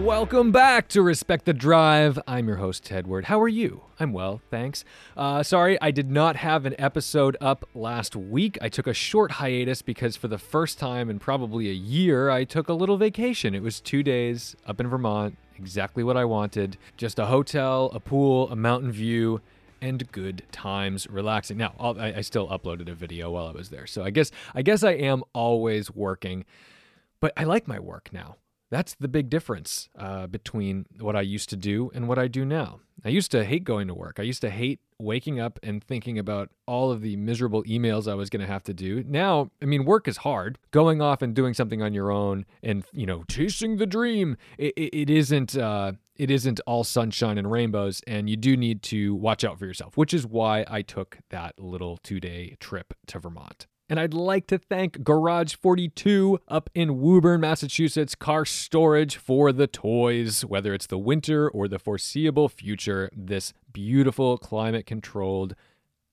[0.00, 2.18] Welcome back to Respect the Drive.
[2.26, 3.26] I'm your host, Ted Ward.
[3.26, 3.82] How are you?
[4.00, 4.82] I'm well, thanks.
[5.14, 8.56] Uh, sorry, I did not have an episode up last week.
[8.62, 12.44] I took a short hiatus because for the first time in probably a year, I
[12.44, 13.54] took a little vacation.
[13.54, 16.78] It was two days up in Vermont, exactly what I wanted.
[16.96, 19.42] Just a hotel, a pool, a mountain view,
[19.82, 21.58] and good times relaxing.
[21.58, 24.62] Now, I, I still uploaded a video while I was there, so I guess I
[24.62, 26.46] guess I am always working,
[27.20, 28.36] but I like my work now.
[28.70, 32.44] That's the big difference uh, between what I used to do and what I do
[32.44, 32.80] now.
[33.04, 34.20] I used to hate going to work.
[34.20, 38.14] I used to hate waking up and thinking about all of the miserable emails I
[38.14, 39.02] was going to have to do.
[39.06, 40.58] Now, I mean, work is hard.
[40.70, 44.74] Going off and doing something on your own and you know chasing the dream, it,
[44.76, 45.56] it, it isn't.
[45.56, 49.64] Uh, it isn't all sunshine and rainbows, and you do need to watch out for
[49.64, 53.66] yourself, which is why I took that little two day trip to Vermont.
[53.90, 59.66] And I'd like to thank Garage 42 up in Woburn, Massachusetts, car storage for the
[59.66, 63.10] toys, whether it's the winter or the foreseeable future.
[63.12, 65.56] This beautiful climate controlled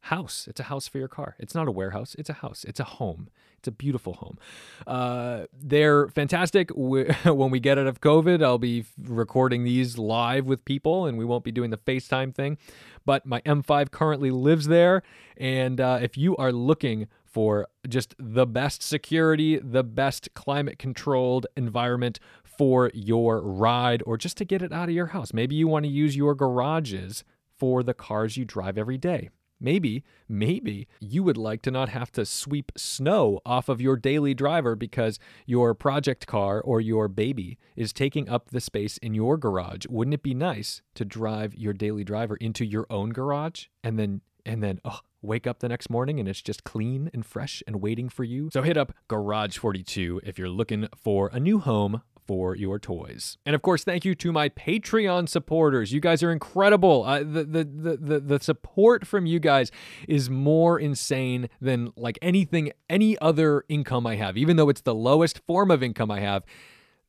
[0.02, 0.48] house.
[0.50, 1.36] It's a house for your car.
[1.38, 3.30] It's not a warehouse, it's a house, it's a home.
[3.60, 4.38] It's a beautiful home.
[4.86, 6.70] Uh, they're fantastic.
[6.76, 11.26] when we get out of COVID, I'll be recording these live with people and we
[11.26, 12.58] won't be doing the FaceTime thing.
[13.06, 15.02] But my M5 currently lives there.
[15.38, 21.46] And uh, if you are looking for just the best security, the best climate controlled
[21.56, 25.36] environment for your ride, or just to get it out of your house.
[25.36, 27.24] Maybe you want to use your garages
[27.56, 29.30] for the cars you drive every day.
[29.60, 34.34] Maybe, maybe you would like to not have to sweep snow off of your daily
[34.34, 39.38] driver because your project car or your baby is taking up the space in your
[39.38, 39.86] garage.
[39.88, 44.22] Wouldn't it be nice to drive your daily driver into your own garage and then
[44.44, 47.82] and then oh, wake up the next morning and it's just clean and fresh and
[47.82, 48.50] waiting for you?
[48.52, 53.38] So hit up Garage 42 if you're looking for a new home for your toys.
[53.46, 55.94] And of course, thank you to my Patreon supporters.
[55.94, 57.06] You guys are incredible.
[57.06, 59.72] Uh, the, the, the, the, the support from you guys
[60.08, 64.94] is more insane than like anything, any other income I have, even though it's the
[64.94, 66.44] lowest form of income I have.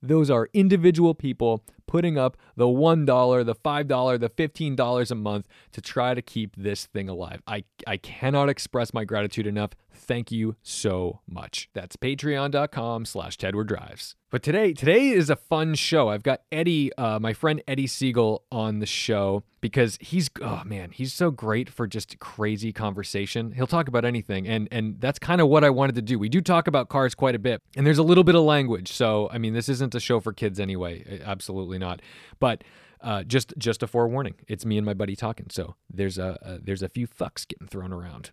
[0.01, 5.81] Those are individual people putting up the $1, the $5, the $15 a month to
[5.81, 7.43] try to keep this thing alive.
[7.47, 9.71] I, I cannot express my gratitude enough.
[9.99, 11.69] Thank you so much.
[11.75, 14.17] That's patreon.com slash Tedward Drives.
[14.31, 16.09] But today, today is a fun show.
[16.09, 20.91] I've got Eddie, uh, my friend Eddie Siegel, on the show because he's oh man,
[20.91, 23.53] he's so great for just crazy conversation.
[23.53, 26.19] He'll talk about anything, and and that's kind of what I wanted to do.
[26.19, 28.93] We do talk about cars quite a bit, and there's a little bit of language.
[28.93, 31.21] So I mean, this isn't a show for kids anyway.
[31.25, 32.03] Absolutely not.
[32.39, 32.65] But
[33.01, 34.35] uh, just just a forewarning.
[34.47, 35.47] It's me and my buddy talking.
[35.51, 38.31] So there's a, a there's a few fucks getting thrown around.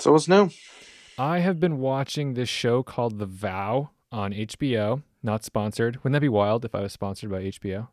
[0.00, 0.48] So what's new?
[1.18, 5.02] I have been watching this show called The Vow on HBO.
[5.22, 5.96] Not sponsored.
[5.96, 7.88] Wouldn't that be wild if I was sponsored by HBO?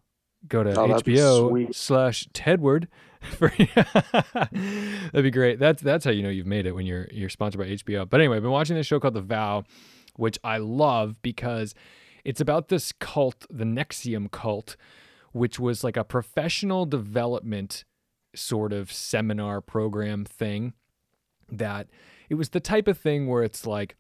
[0.48, 2.88] Go to Oh, HBO slash Tedward.
[3.22, 5.60] For that'd be great.
[5.60, 8.10] That's that's how you know you've made it when you're you're sponsored by HBO.
[8.10, 9.66] But anyway, I've been watching this show called The Vow,
[10.16, 11.76] which I love because
[12.24, 14.78] it's about this cult, the NXIVM cult,
[15.34, 17.84] which was like a professional development
[18.34, 20.74] sort of seminar program thing
[21.52, 21.88] that
[22.30, 23.96] it was the type of thing where it's like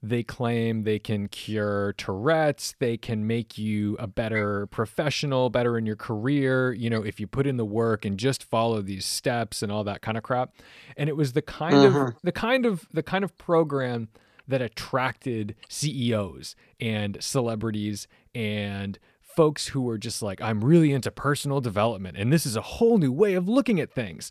[0.00, 5.86] they claim they can cure Tourette's, they can make you a better professional, better in
[5.86, 9.60] your career, you know, if you put in the work and just follow these steps
[9.60, 10.52] and all that kind of crap.
[10.96, 12.08] And it was the kind Mhm.
[12.10, 14.08] of the kind of the kind of program
[14.46, 21.60] that attracted CEOs and celebrities and folks who were just like I'm really into personal
[21.60, 24.30] development and this is a whole new way of looking at things.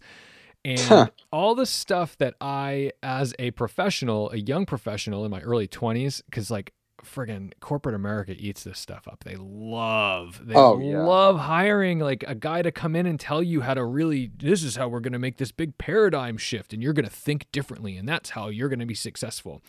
[0.68, 1.08] And Huh.
[1.32, 6.22] all the stuff that I, as a professional, a young professional in my early 20s,
[6.26, 6.74] because like
[7.04, 9.24] friggin' corporate America eats this stuff up.
[9.24, 11.04] They love, they Oh, yeah.
[11.06, 14.64] love hiring like a guy to come in and tell you how to really, this
[14.64, 17.46] is how we're going to make this big paradigm shift and you're going to think
[17.52, 17.96] differently.
[17.98, 19.62] And that's how you're going to be successful.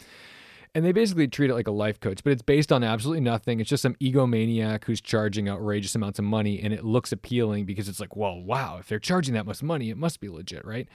[0.74, 3.60] And they basically treat it like a life coach, but it's based on absolutely nothing.
[3.60, 7.88] It's just some egomaniac who's charging outrageous amounts of money, and it looks appealing because
[7.88, 10.88] it's like, well, wow, if they're charging that much money, it must be legit, right?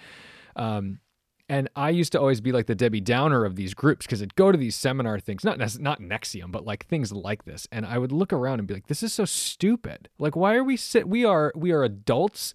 [0.55, 0.99] Um,
[1.49, 4.35] and I used to always be like the Debbie Downer of these groups because I'd
[4.35, 7.97] go to these seminar things, not not NXIVM, but like things like this, and I
[7.97, 10.09] would look around and be like, "This is so stupid!
[10.17, 11.07] Like, why are we sit?
[11.07, 12.53] We are we are adults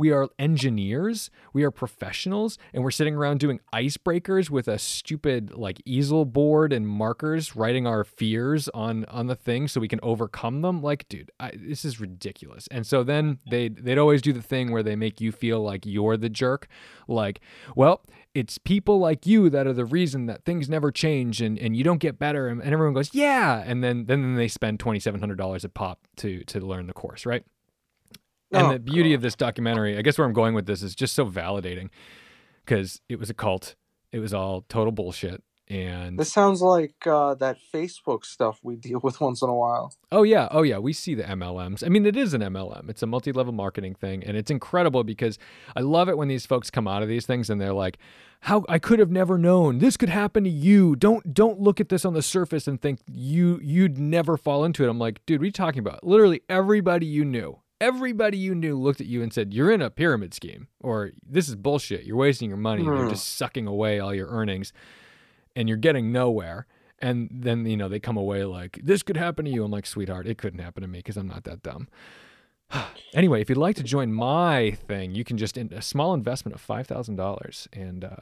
[0.00, 5.52] We are engineers, we are professionals, and we're sitting around doing icebreakers with a stupid
[5.52, 10.00] like easel board and markers writing our fears on on the thing so we can
[10.02, 10.80] overcome them.
[10.80, 12.66] Like, dude, I, this is ridiculous.
[12.70, 15.84] And so then they they'd always do the thing where they make you feel like
[15.84, 16.66] you're the jerk.
[17.06, 17.42] Like,
[17.76, 18.00] well,
[18.34, 21.84] it's people like you that are the reason that things never change and, and you
[21.84, 25.68] don't get better and, and everyone goes yeah and then then they spend $2700 a
[25.68, 27.44] pop to to learn the course right
[28.52, 29.16] and Oh, the beauty God.
[29.16, 31.88] of this documentary i guess where i'm going with this is just so validating
[32.64, 33.74] because it was a cult
[34.12, 38.98] it was all total bullshit and This sounds like uh, that Facebook stuff we deal
[39.04, 39.94] with once in a while.
[40.10, 41.86] Oh yeah, oh yeah, we see the MLMs.
[41.86, 42.90] I mean, it is an MLM.
[42.90, 45.38] It's a multi-level marketing thing, and it's incredible because
[45.76, 47.98] I love it when these folks come out of these things and they're like,
[48.40, 51.88] "How I could have never known this could happen to you." Don't don't look at
[51.88, 54.88] this on the surface and think you you'd never fall into it.
[54.90, 56.02] I'm like, dude, what are you talking about?
[56.02, 59.90] Literally everybody you knew, everybody you knew looked at you and said, "You're in a
[59.90, 62.04] pyramid scheme," or "This is bullshit.
[62.04, 62.84] You're wasting your money.
[62.84, 63.08] They're Hmm.
[63.08, 64.72] just sucking away all your earnings."
[65.56, 66.64] and you're getting nowhere.
[67.00, 69.64] And then, you know, they come away like, this could happen to you.
[69.64, 71.88] I'm like, sweetheart, it couldn't happen to me because I'm not that dumb.
[73.14, 76.54] anyway, if you'd like to join my thing, you can just, in, a small investment
[76.54, 77.66] of $5,000.
[77.72, 78.16] And, uh,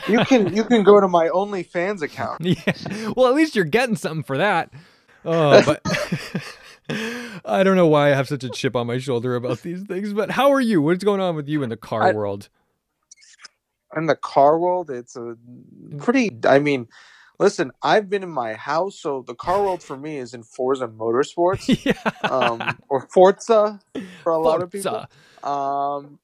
[0.08, 2.40] You can you can go to my OnlyFans account.
[2.44, 3.12] yeah.
[3.14, 4.70] Well, at least you're getting something for that.
[5.22, 5.82] Oh, but
[7.46, 10.12] I don't know why I have such a chip on my shoulder about these things.
[10.12, 10.82] But how are you?
[10.82, 12.48] What's going on with you in the car I- world?
[13.96, 15.36] In the car world, it's a
[15.96, 16.36] pretty.
[16.44, 16.88] I mean,
[17.38, 20.88] listen, I've been in my house, so the car world for me is in Forza
[20.88, 22.28] Motorsports, yeah.
[22.28, 23.80] um, or Forza
[24.22, 25.06] for a lot of people.
[25.40, 25.48] Forza.
[25.48, 26.18] Um,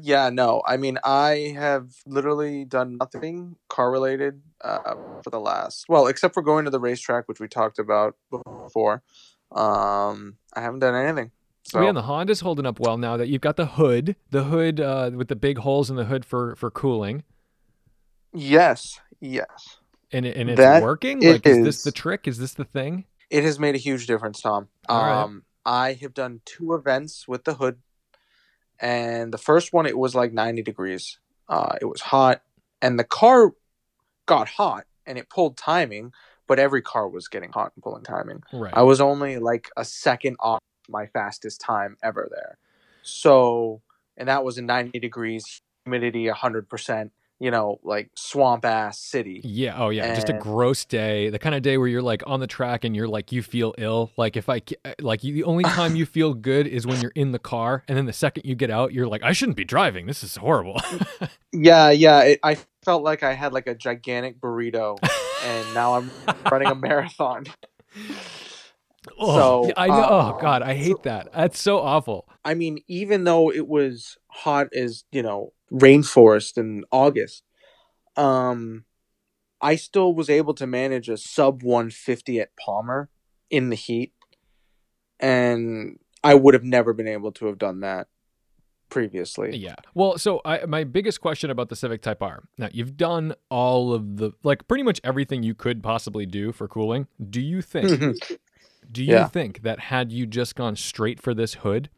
[0.00, 0.62] yeah, no.
[0.66, 6.34] I mean, I have literally done nothing car related uh, for the last well, except
[6.34, 9.02] for going to the racetrack, which we talked about before.
[9.52, 11.30] Um, I haven't done anything.
[11.64, 14.80] So Yeah, the Honda's holding up well now that you've got the hood, the hood
[14.80, 17.22] uh, with the big holes in the hood for for cooling,
[18.32, 19.78] yes, yes,
[20.12, 21.22] and it, and it's That working.
[21.22, 22.26] it Like, is this the trick?
[22.26, 23.04] Is this the thing?
[23.30, 24.68] it has made a huge difference, Tom.
[24.88, 25.22] All right.
[25.22, 27.78] Um, I have done two events with the hood,
[28.80, 31.18] and the first one it was like ninety degrees.
[31.48, 32.42] Uh, it was hot,
[32.82, 33.52] and the car
[34.26, 36.12] got hot, and it pulled timing.
[36.50, 38.42] But every car was getting hot and pulling timing.
[38.52, 38.74] Right.
[38.74, 40.58] I was only like a second off
[40.88, 42.58] my fastest time ever there.
[43.02, 43.82] So,
[44.16, 49.42] and that was in 90 degrees, humidity 100%, you know, like swamp ass city.
[49.44, 49.76] yeah.
[49.78, 50.12] Oh yeah.
[50.12, 51.30] Just a gross day.
[51.30, 53.72] The kind of day where you're like on the track and you're like you feel
[53.78, 54.10] ill.
[54.16, 57.12] Like if I uh, like you, the only time you feel good is when you're
[57.14, 59.64] in the car, and then the second you get out, you're like, I shouldn't be
[59.64, 60.06] driving.
[60.06, 60.80] This is horrible.
[61.52, 62.20] Yeah, yeah.
[62.22, 64.98] It, I felt like I had like a gigantic burrito
[65.42, 66.12] and now I'm
[66.50, 67.46] running a marathon.
[69.18, 69.94] oh, So, I know.
[69.94, 71.32] uh, oh God, I hate that.
[71.32, 72.26] That's so awful.
[72.44, 77.42] I mean, even though it was hot as, you know, rainforest in August,
[78.16, 78.84] um,
[79.60, 83.10] I still was able to manage a sub 150 at Palmer
[83.50, 84.12] in the heat.
[85.18, 88.08] And I would have never been able to have done that
[88.90, 89.56] previously.
[89.56, 89.76] Yeah.
[89.94, 92.42] Well, so I, my biggest question about the Civic Type R.
[92.58, 96.68] Now, you've done all of the like pretty much everything you could possibly do for
[96.68, 97.06] cooling.
[97.30, 98.34] Do you think mm-hmm.
[98.92, 99.28] do you Yeah.
[99.28, 101.88] think that had you just gone straight for this hood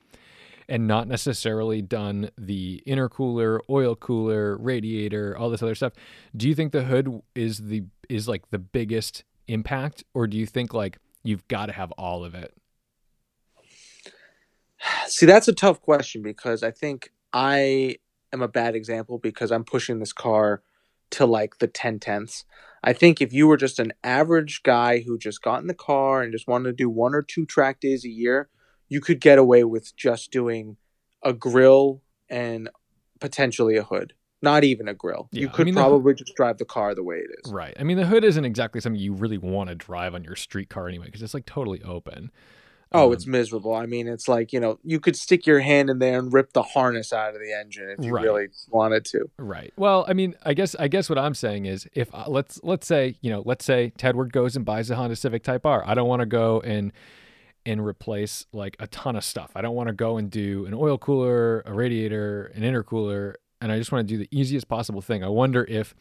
[0.68, 5.92] and not necessarily done the intercooler, oil cooler, radiator, all this other stuff,
[6.36, 10.46] do you think the hood is the is like the biggest impact or do you
[10.46, 12.54] think like you've got to have all of it?
[15.06, 17.96] See, that's a tough question because I think I
[18.32, 20.62] am a bad example because I'm pushing this car
[21.10, 22.44] to like the 10 tenths.
[22.82, 26.22] I think if you were just an average guy who just got in the car
[26.22, 28.48] and just wanted to do one or two track days a year,
[28.88, 30.76] you could get away with just doing
[31.22, 32.68] a grill and
[33.20, 34.14] potentially a hood.
[34.40, 35.28] Not even a grill.
[35.30, 37.52] Yeah, you I could mean, the- probably just drive the car the way it is.
[37.52, 37.76] Right.
[37.78, 40.68] I mean, the hood isn't exactly something you really want to drive on your street
[40.68, 42.32] car anyway, because it's like totally open.
[42.94, 43.74] Oh, Um, it's miserable.
[43.74, 46.52] I mean, it's like, you know, you could stick your hand in there and rip
[46.52, 48.24] the harness out of the engine if you Right.
[48.24, 49.30] really wanted to.
[49.38, 49.72] right.
[49.76, 52.86] Well, I mean, I guess I guess what I'm saying is, if uh, let's let's
[52.86, 55.82] say you know, let's say Tedward goes and buys a Honda Civic Type R.
[55.86, 56.92] I don't want to go and
[57.64, 59.52] and replace like a ton of stuff.
[59.54, 63.70] I don't want to go and do an oil cooler, a radiator, an intercooler, and
[63.70, 65.22] I just want to do the easiest possible thing.
[65.22, 65.94] I wonder if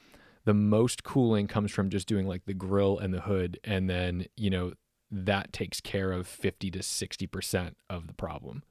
[0.44, 4.26] the most cooling comes from just doing like the grill and the hood, and then
[4.36, 4.74] you know
[5.12, 8.64] that takes care of fifty to sixty percent of the problem.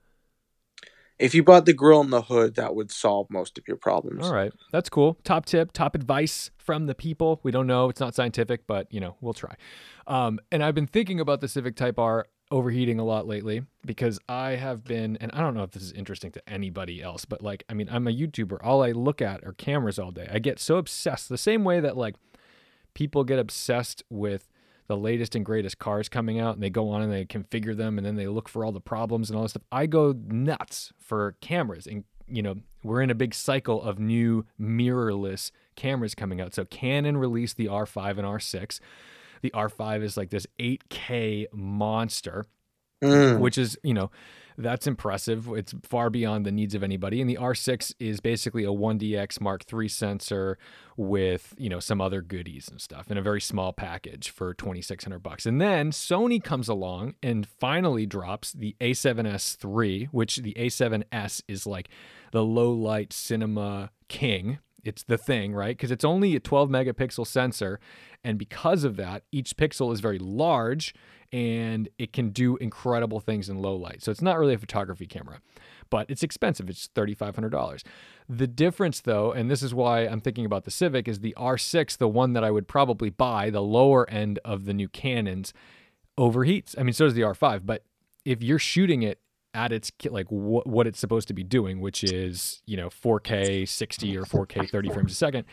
[1.19, 4.25] If you bought the grill and the hood, that would solve most of your problems.
[4.25, 4.53] All right.
[4.73, 5.19] That's cool.
[5.23, 7.41] Top tip, top advice from the people.
[7.43, 7.91] We don't know.
[7.91, 9.55] It's not scientific, but you know, we'll try.
[10.07, 14.19] Um, and I've been thinking about the Civic Type R overheating a lot lately because
[14.29, 17.43] I have been, and I don't know if this is interesting to anybody else, but
[17.43, 18.59] like, I mean, I'm a YouTuber.
[18.63, 20.27] All I look at are cameras all day.
[20.33, 22.17] I get so obsessed the same way that like
[22.95, 24.49] people get obsessed with
[24.91, 27.97] the latest and greatest cars coming out and they go on and they configure them
[27.97, 29.63] and then they look for all the problems and all this stuff.
[29.71, 34.45] I go nuts for cameras and you know, we're in a big cycle of new
[34.61, 36.55] mirrorless cameras coming out.
[36.55, 38.81] So Canon released the R5 and R6.
[39.43, 42.47] The R5 is like this 8K monster,
[43.03, 43.39] Mm.
[43.41, 44.11] which is, you know,
[44.63, 45.49] that's impressive.
[45.49, 47.21] It's far beyond the needs of anybody.
[47.21, 50.59] And the R6 is basically a 1DX Mark III sensor
[50.97, 55.19] with, you know, some other goodies and stuff in a very small package for 2600
[55.19, 55.47] bucks.
[55.47, 61.67] And then Sony comes along and finally drops the A7S III, which the A7S is
[61.67, 61.89] like
[62.33, 64.59] the low light cinema king.
[64.85, 65.77] It's the thing, right?
[65.77, 67.81] Because it's only a 12 megapixel sensor.
[68.25, 70.95] And because of that, each pixel is very large
[71.33, 74.03] and it can do incredible things in low light.
[74.03, 75.41] So it's not really a photography camera,
[75.89, 76.69] but it's expensive.
[76.69, 77.85] It's $3,500.
[78.29, 81.99] The difference, though, and this is why I'm thinking about the Civic, is the R6,
[81.99, 85.53] the one that I would probably buy, the lower end of the new Canons,
[86.19, 86.75] overheats.
[86.79, 87.85] I mean, so does the R5, but
[88.25, 89.21] if you're shooting it
[89.55, 93.69] at its like what what it's supposed to be doing, which is you know 4K
[93.69, 95.45] 60 or 4K 30 frames a second,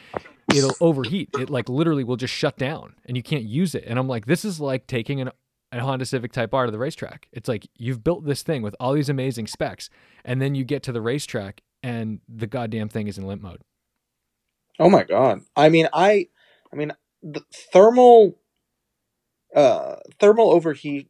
[0.54, 1.30] it'll overheat.
[1.40, 3.84] It like literally will just shut down, and you can't use it.
[3.88, 5.32] And I'm like, this is like taking an
[5.72, 7.28] a Honda Civic Type R to the racetrack.
[7.32, 9.90] It's like you've built this thing with all these amazing specs,
[10.24, 13.62] and then you get to the racetrack, and the goddamn thing is in limp mode.
[14.80, 15.42] Oh my god.
[15.56, 16.28] I mean, I,
[16.72, 17.42] I mean, the
[17.74, 18.38] thermal,
[19.56, 21.10] uh, thermal overheat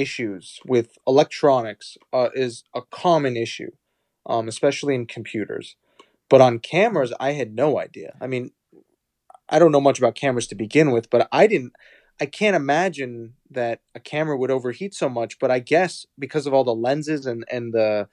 [0.00, 3.70] issues with electronics uh, is a common issue,
[4.26, 5.76] um, especially in computers.
[6.28, 8.16] But on cameras, I had no idea.
[8.20, 8.50] I mean,
[9.48, 11.72] I don't know much about cameras to begin with, but I didn't.
[12.20, 15.38] I can't imagine that a camera would overheat so much.
[15.38, 18.08] But I guess because of all the lenses and and the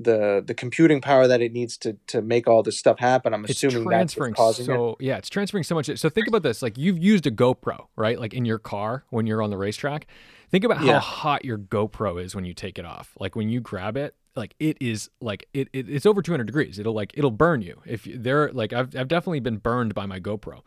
[0.00, 3.44] the the computing power that it needs to to make all this stuff happen, I'm
[3.44, 4.66] It's assuming that's transferring what's causing it.
[4.66, 5.90] so yeah, it's transferring so much.
[5.98, 8.18] So think about this: like you've used a GoPro, right?
[8.18, 10.06] Like in your car when you're on the racetrack.
[10.50, 11.00] Think about how Yeah.
[11.00, 13.12] hot your GoPro is when you take it off.
[13.20, 16.78] Like when you grab it, like it is like it, it it's over 200 degrees.
[16.78, 18.50] It'll like it'll burn you if there.
[18.52, 20.60] Like I've I've definitely been burned by my GoPro.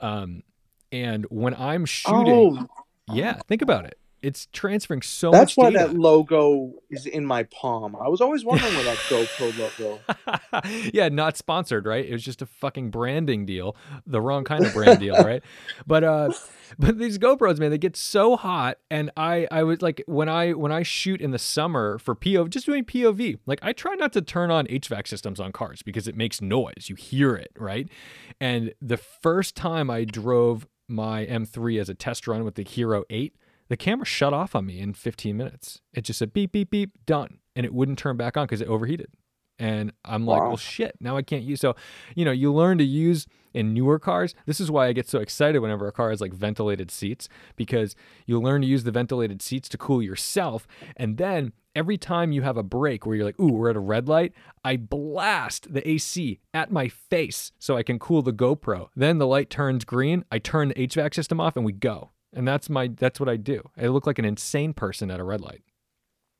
[0.00, 0.42] Um,
[0.90, 2.66] and when I'm shooting,
[3.08, 3.98] Oh, yeah, think about it.
[4.22, 5.88] It's transferring so that's why much data.
[5.88, 7.96] that logo is in my palm.
[7.96, 10.90] I was always wondering where that GoPro logo.
[10.92, 12.04] yeah, not sponsored, right?
[12.04, 15.42] It was just a fucking branding deal, the wrong kind of brand deal, right?
[15.86, 16.32] But uh,
[16.78, 20.52] but these GoPros, man, they get so hot, and I I was like when I
[20.52, 24.12] when I shoot in the summer for POV, just doing POV, like I try not
[24.14, 26.88] to turn on HVAC systems on cars because it makes noise.
[26.88, 27.88] You hear it, right?
[28.40, 33.04] And the first time I drove my M3 as a test run with the Hero
[33.08, 33.34] 8,
[33.70, 35.80] the camera shut off on me in 15 minutes.
[35.94, 37.38] It just said beep, beep, beep, done.
[37.56, 39.08] And it wouldn't turn back on because it overheated.
[39.58, 40.48] And I'm like, Wow.
[40.48, 41.60] well, shit, now I can't use.
[41.60, 41.76] So,
[42.14, 44.34] you know, you learn to use in newer cars.
[44.46, 47.94] This is why I get so excited whenever a car has like ventilated seats because
[48.26, 50.66] you learn to use the ventilated seats to cool yourself.
[50.96, 53.80] And then every time you have a break where you're like, ooh, we're at a
[53.80, 54.32] red light,
[54.64, 58.88] I blast the AC at my face so I can cool the GoPro.
[58.96, 60.24] Then the light turns green.
[60.32, 62.10] I turn the HVAC system off and we go.
[62.32, 63.68] And that's my that's what I do.
[63.76, 65.62] I look like an insane person at a red light.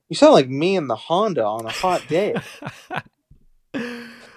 [0.09, 2.35] You sound like me and the Honda on a hot day.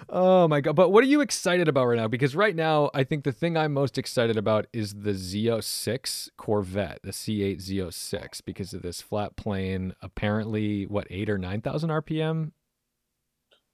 [0.10, 0.76] oh my god!
[0.76, 2.08] But what are you excited about right now?
[2.08, 7.00] Because right now, I think the thing I'm most excited about is the Z06 Corvette,
[7.04, 9.94] the C8 Z06, because of this flat plane.
[10.02, 12.52] Apparently, what eight or nine thousand RPM?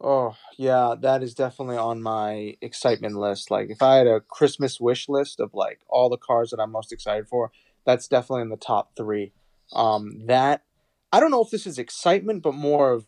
[0.02, 3.52] Oh, yeah, that is definitely on my excitement list.
[3.52, 6.72] Like, if I had a Christmas wish list of like all the cars that I'm
[6.72, 7.52] most excited for,
[7.86, 9.34] that's definitely in the top three.
[9.74, 10.64] Um, that
[11.12, 13.06] I don't know if this is excitement, but more of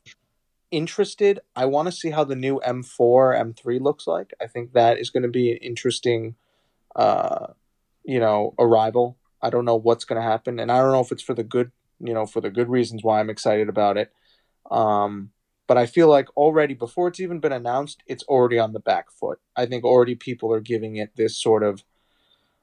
[0.71, 1.39] interested.
[1.55, 4.33] I want to see how the new M4, M3 looks like.
[4.41, 6.35] I think that is going to be an interesting,
[6.95, 7.47] uh,
[8.03, 9.17] you know, arrival.
[9.41, 11.43] I don't know what's going to happen, and I don't know if it's for the
[11.43, 14.11] good, you know, for the good reasons why I'm excited about it.
[14.69, 15.31] Um,
[15.67, 19.11] but I feel like already before it's even been announced, it's already on the back
[19.11, 19.39] foot.
[19.55, 21.83] I think already people are giving it this sort of,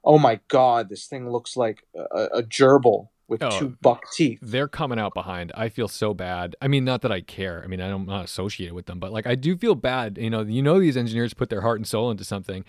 [0.08, 3.50] oh my god, this thing looks like a, a gerbil with Oh.
[3.58, 4.38] two buck teeth.
[4.40, 5.52] They're coming out behind.
[5.54, 6.56] I feel so bad.
[6.62, 7.60] I mean, not that I care.
[7.62, 10.16] I mean, I'm not associated with them, but like I do feel bad.
[10.18, 12.64] You know, you know these engineers put their heart and soul into something,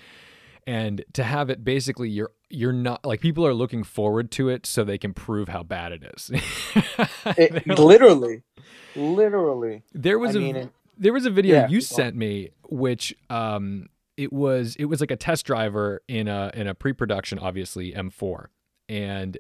[0.68, 4.66] and to have it basically you're you're not like people are looking forward to it
[4.66, 6.30] so they can prove how bad it is.
[7.38, 8.42] It, literally,
[8.96, 9.84] literally.
[9.94, 13.16] there was I a mean, it- there was a video Yeah, you sent me which
[13.30, 13.88] um
[14.20, 18.48] it was it was like a test driver in a in a pre-production obviously M4
[18.90, 19.38] and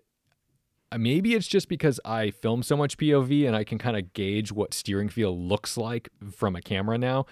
[0.97, 4.51] maybe it's just because I film so much POV and I can kind of gauge
[4.51, 7.25] what steering feel looks like from a camera now.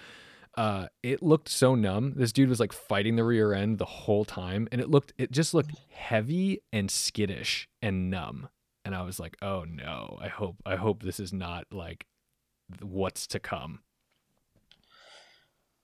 [0.56, 2.14] Uh, it looked so numb.
[2.16, 5.30] This dude was like fighting the rear end the whole time, and it looked it
[5.30, 8.48] just looked heavy and skittish and numb.
[8.84, 12.06] And I was like, oh no, I hope I hope this is not like
[12.80, 13.80] what's to come.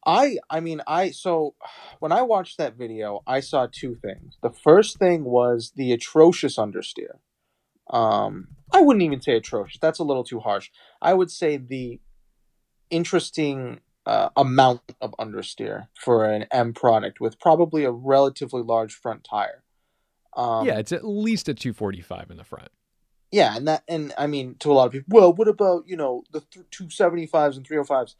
[0.07, 1.55] I I mean I so
[1.99, 4.37] when I watched that video, I saw two things.
[4.43, 7.19] The first thing was the atrocious understeer.
[7.91, 9.79] Um, I wouldn't even say atrocious.
[9.81, 10.71] That's a little too harsh.
[11.03, 12.01] I would say the
[12.91, 19.25] interesting uh, amount of understeer for an M product with probably a relatively large front
[19.25, 19.63] tire.
[20.37, 22.69] Um, yeah, it's at least a 245 in the front.
[23.31, 25.97] Yeah, and that and I mean to a lot of people, well, what about you
[25.97, 28.15] know the th- 275s and 305s?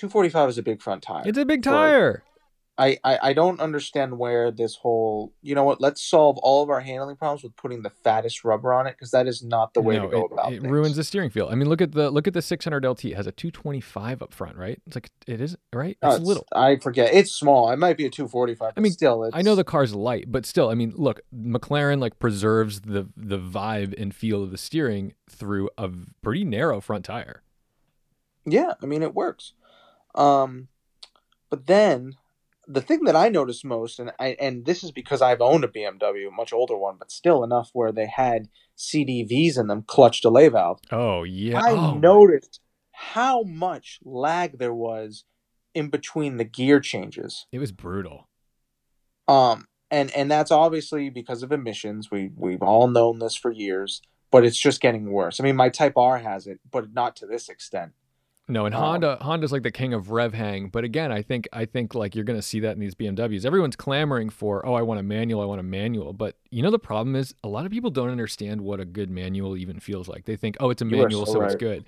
[0.00, 1.22] 245 is a big front tire.
[1.26, 2.24] It's a big tire.
[2.78, 6.70] I, I, I don't understand where this whole you know what let's solve all of
[6.70, 9.82] our handling problems with putting the fattest rubber on it because that is not the
[9.82, 10.72] way no, to go it, about it things.
[10.72, 11.48] ruins the steering feel.
[11.50, 14.32] I mean look at the look at the 600 lt it has a 225 up
[14.32, 14.80] front right?
[14.86, 15.98] It's like it is right?
[16.02, 16.46] It's, it's little.
[16.54, 17.12] I forget.
[17.12, 17.70] It's small.
[17.70, 20.70] It might be a 245 i mean still i know the car's light but still
[20.70, 25.68] i mean look mclaren like preserves the the vibe and feel of the steering through
[25.76, 25.90] a
[26.22, 27.42] pretty narrow front tire.
[28.46, 29.52] Yeah i mean it works
[30.14, 30.68] um
[31.50, 32.14] but then
[32.70, 35.68] the thing that I noticed most, and I, and this is because I've owned a
[35.68, 38.48] BMW, a much older one, but still enough where they had
[38.78, 40.78] CDVs in them, clutch delay valve.
[40.92, 41.94] Oh yeah, I oh.
[41.94, 42.60] noticed
[42.92, 45.24] how much lag there was
[45.74, 47.46] in between the gear changes.
[47.50, 48.28] It was brutal.
[49.26, 52.10] Um, and and that's obviously because of emissions.
[52.10, 54.00] We we've all known this for years,
[54.30, 55.40] but it's just getting worse.
[55.40, 57.92] I mean, my Type R has it, but not to this extent.
[58.50, 61.48] No, and um, Honda Honda's like the king of rev hang, but again, I think
[61.52, 63.44] I think like you're going to see that in these BMWs.
[63.44, 66.70] Everyone's clamoring for, "Oh, I want a manual, I want a manual." But you know
[66.70, 70.08] the problem is a lot of people don't understand what a good manual even feels
[70.08, 70.24] like.
[70.24, 71.46] They think, "Oh, it's a manual, so, so right.
[71.46, 71.84] it's good."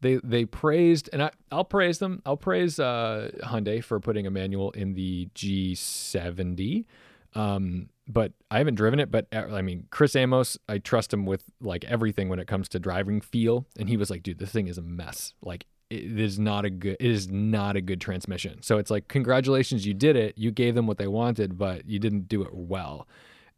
[0.00, 2.22] They they praised and I I'll praise them.
[2.24, 6.86] I'll praise uh Hyundai for putting a manual in the G70.
[7.34, 9.10] Um but I haven't driven it.
[9.10, 12.68] But uh, I mean, Chris Amos, I trust him with like everything when it comes
[12.70, 13.66] to driving feel.
[13.78, 15.34] And he was like, dude, this thing is a mess.
[15.42, 18.62] Like it is not a good it is not a good transmission.
[18.62, 20.38] So it's like congratulations you did it.
[20.38, 23.06] You gave them what they wanted, but you didn't do it well.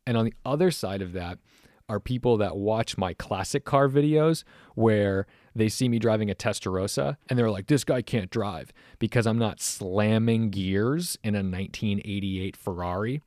[0.06, 1.38] And on the other side of that
[1.88, 7.16] are people that watch my classic car videos where they see me driving a Testarossa
[7.28, 12.56] and they're like this guy can't drive because I'm not slamming gears in a 1988
[12.56, 13.20] Ferrari.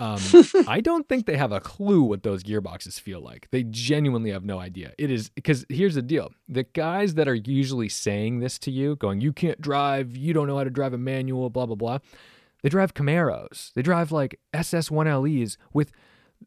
[0.00, 0.20] Um,
[0.68, 3.48] I don't think they have a clue what those gearboxes feel like.
[3.50, 4.92] They genuinely have no idea.
[4.96, 8.96] It is because here's the deal: the guys that are usually saying this to you,
[8.96, 10.16] going, "You can't drive.
[10.16, 11.98] You don't know how to drive a manual." Blah blah blah.
[12.62, 13.72] They drive Camaros.
[13.74, 15.92] They drive like SS1LEs with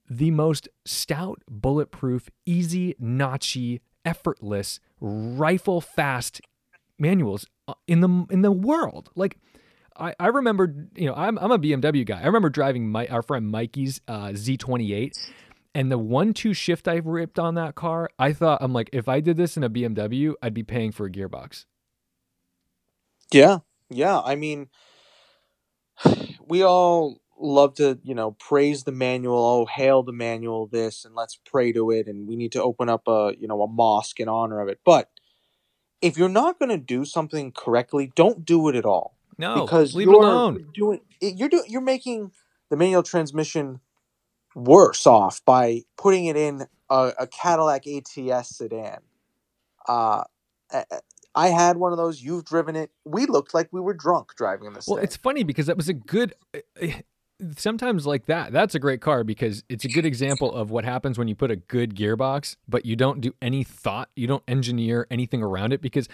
[0.10, 6.42] the most stout, bulletproof, easy, notchy, effortless, rifle fast
[6.98, 9.10] manuals uh, in the in the world.
[9.16, 9.38] Like
[9.98, 12.22] I, I remember, you know, I'm, I'm a BMW guy.
[12.22, 15.12] I remember driving my, our friend Mikey's uh, Z28
[15.76, 18.10] and the one two shift I ripped on that car.
[18.20, 21.06] I thought, I'm like, if I did this in a BMW, I'd be paying for
[21.06, 21.66] a gearbox.
[23.32, 23.60] Yeah.
[23.90, 24.20] Yeah.
[24.22, 24.70] I mean,
[26.48, 29.38] we all love to, you know, praise the manual.
[29.38, 32.08] Oh, hail the manual, this, and let's pray to it.
[32.08, 34.80] And we need to open up a, you know, a mosque in honor of it.
[34.86, 35.10] But
[36.02, 39.18] if you're not going to do something correctly, don't do it at all.
[39.42, 40.68] No, because leave it alone.
[40.72, 42.32] Doing you're doing you're making
[42.70, 43.80] the manual transmission
[44.54, 49.00] worse off by putting it in a, a Cadillac ATS sedan.
[49.88, 50.24] Uh,
[51.34, 52.22] I had one of those.
[52.22, 52.92] You've driven it.
[53.04, 54.86] We looked like we were drunk driving this.
[54.88, 55.06] Well, thing.
[55.06, 56.36] it's funny because that was a good.
[56.54, 57.02] Eh, eh,
[57.58, 61.18] sometimes like that, that's a great car because it's a good example of what happens
[61.18, 65.08] when you put a good gearbox, but you don't do any thought, you don't engineer
[65.10, 66.08] anything around it because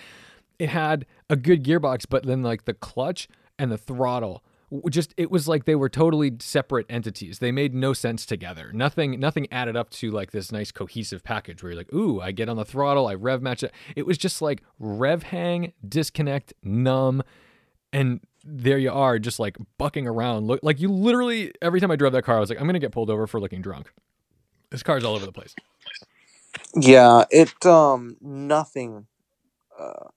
[0.60, 3.28] it had a good gearbox, but then like the clutch
[3.60, 4.44] and the throttle
[4.90, 7.40] just it was like they were totally separate entities.
[7.40, 8.72] They made no sense together.
[8.74, 12.32] Nothing nothing added up to like this nice cohesive package where you're like, "Ooh, I
[12.32, 16.54] get on the throttle, I rev match it." It was just like rev hang, disconnect,
[16.64, 17.24] numb,
[17.94, 20.48] and there you are just like bucking around.
[20.48, 22.74] Look like you literally every time I drove that car, I was like, "I'm going
[22.74, 23.92] to get pulled over for looking drunk."
[24.70, 25.56] This car's all over the place.
[26.76, 29.08] Yeah, it um nothing
[29.80, 30.10] uh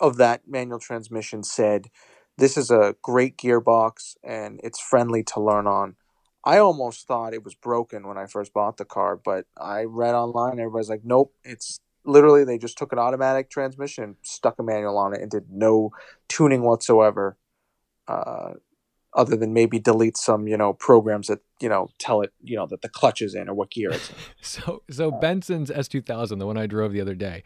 [0.00, 1.88] of that manual transmission said,
[2.36, 5.96] This is a great gearbox and it's friendly to learn on.
[6.44, 10.14] I almost thought it was broken when I first bought the car, but I read
[10.14, 14.96] online, everybody's like, Nope, it's literally they just took an automatic transmission, stuck a manual
[14.98, 15.90] on it, and did no
[16.28, 17.36] tuning whatsoever.
[18.06, 18.54] Uh,
[19.14, 22.66] other than maybe delete some, you know, programs that you know tell it, you know,
[22.66, 24.16] that the clutch is in or what gear it's in.
[24.40, 27.42] so so Benson's S2000, the one I drove the other day,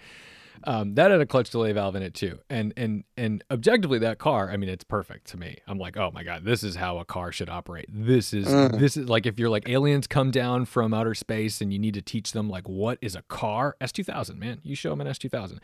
[0.64, 2.38] um, that had a clutch delay valve in it too.
[2.50, 5.58] And and and objectively, that car, I mean, it's perfect to me.
[5.66, 7.86] I'm like, oh my god, this is how a car should operate.
[7.88, 8.78] This is Mm.
[8.78, 11.94] this is like if you're like aliens come down from outer space and you need
[11.94, 13.76] to teach them like what is a car.
[13.80, 15.58] S2000, man, you show them an S2000.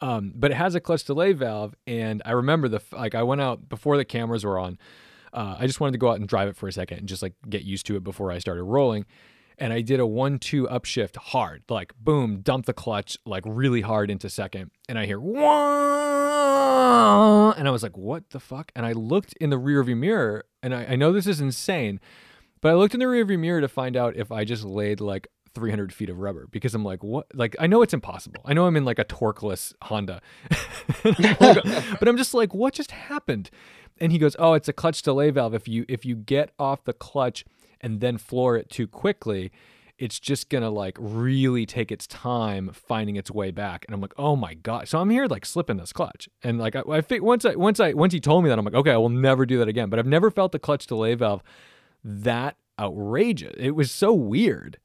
[0.00, 3.40] Um, but it has a clutch delay valve, and I remember the like I went
[3.40, 4.78] out before the cameras were on.
[5.32, 7.22] Uh, I just wanted to go out and drive it for a second and just
[7.22, 9.04] like get used to it before I started rolling
[9.58, 13.80] and I did a one two upshift hard, like boom, dump the clutch like really
[13.80, 16.44] hard into second, and I hear wah,
[17.52, 18.72] and I was like, what the fuck?
[18.74, 22.00] And I looked in the rearview mirror, and I, I know this is insane,
[22.60, 25.28] but I looked in the rearview mirror to find out if I just laid like
[25.54, 27.26] 300 feet of rubber because I'm like, what?
[27.34, 28.40] Like, I know it's impossible.
[28.44, 30.20] I know I'm in like a torqueless Honda,
[31.02, 33.50] but I'm just like, what just happened?
[33.98, 35.54] And he goes, oh, it's a clutch delay valve.
[35.54, 37.44] If you if you get off the clutch
[37.80, 39.50] and then floor it too quickly,
[39.98, 43.84] it's just gonna like really take its time finding its way back.
[43.86, 44.88] And I'm like, oh my god!
[44.88, 47.78] So I'm here like slipping this clutch, and like I, I think once I once
[47.80, 49.90] I once he told me that, I'm like, okay, I will never do that again.
[49.90, 51.42] But I've never felt the clutch delay valve
[52.02, 53.54] that outrageous.
[53.56, 54.78] It was so weird.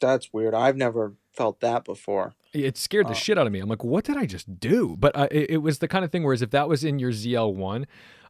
[0.00, 0.52] That's weird.
[0.54, 2.34] I've never felt that before.
[2.52, 3.14] It scared the Oh.
[3.14, 3.60] shit out of me.
[3.60, 4.96] I'm like, what did I just do?
[4.98, 7.12] But uh, it, it was the kind of thing whereas if that was in your
[7.12, 7.84] ZL1,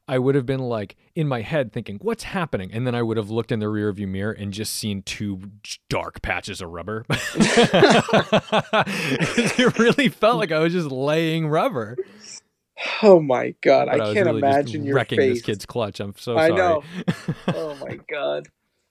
[0.08, 2.70] I would have been like in my head thinking, what's happening?
[2.72, 5.40] And then I would have looked in the rear view mirror and just seen two
[5.88, 7.04] dark patches of rubber.
[9.58, 11.96] it really felt like I was just laying rubber.
[13.02, 15.34] Oh my god, But I was can't really imagine your wrecking face.
[15.38, 16.00] this kid's clutch.
[16.00, 16.58] I'm so I sorry.
[16.58, 16.82] know.
[17.48, 18.48] oh my god.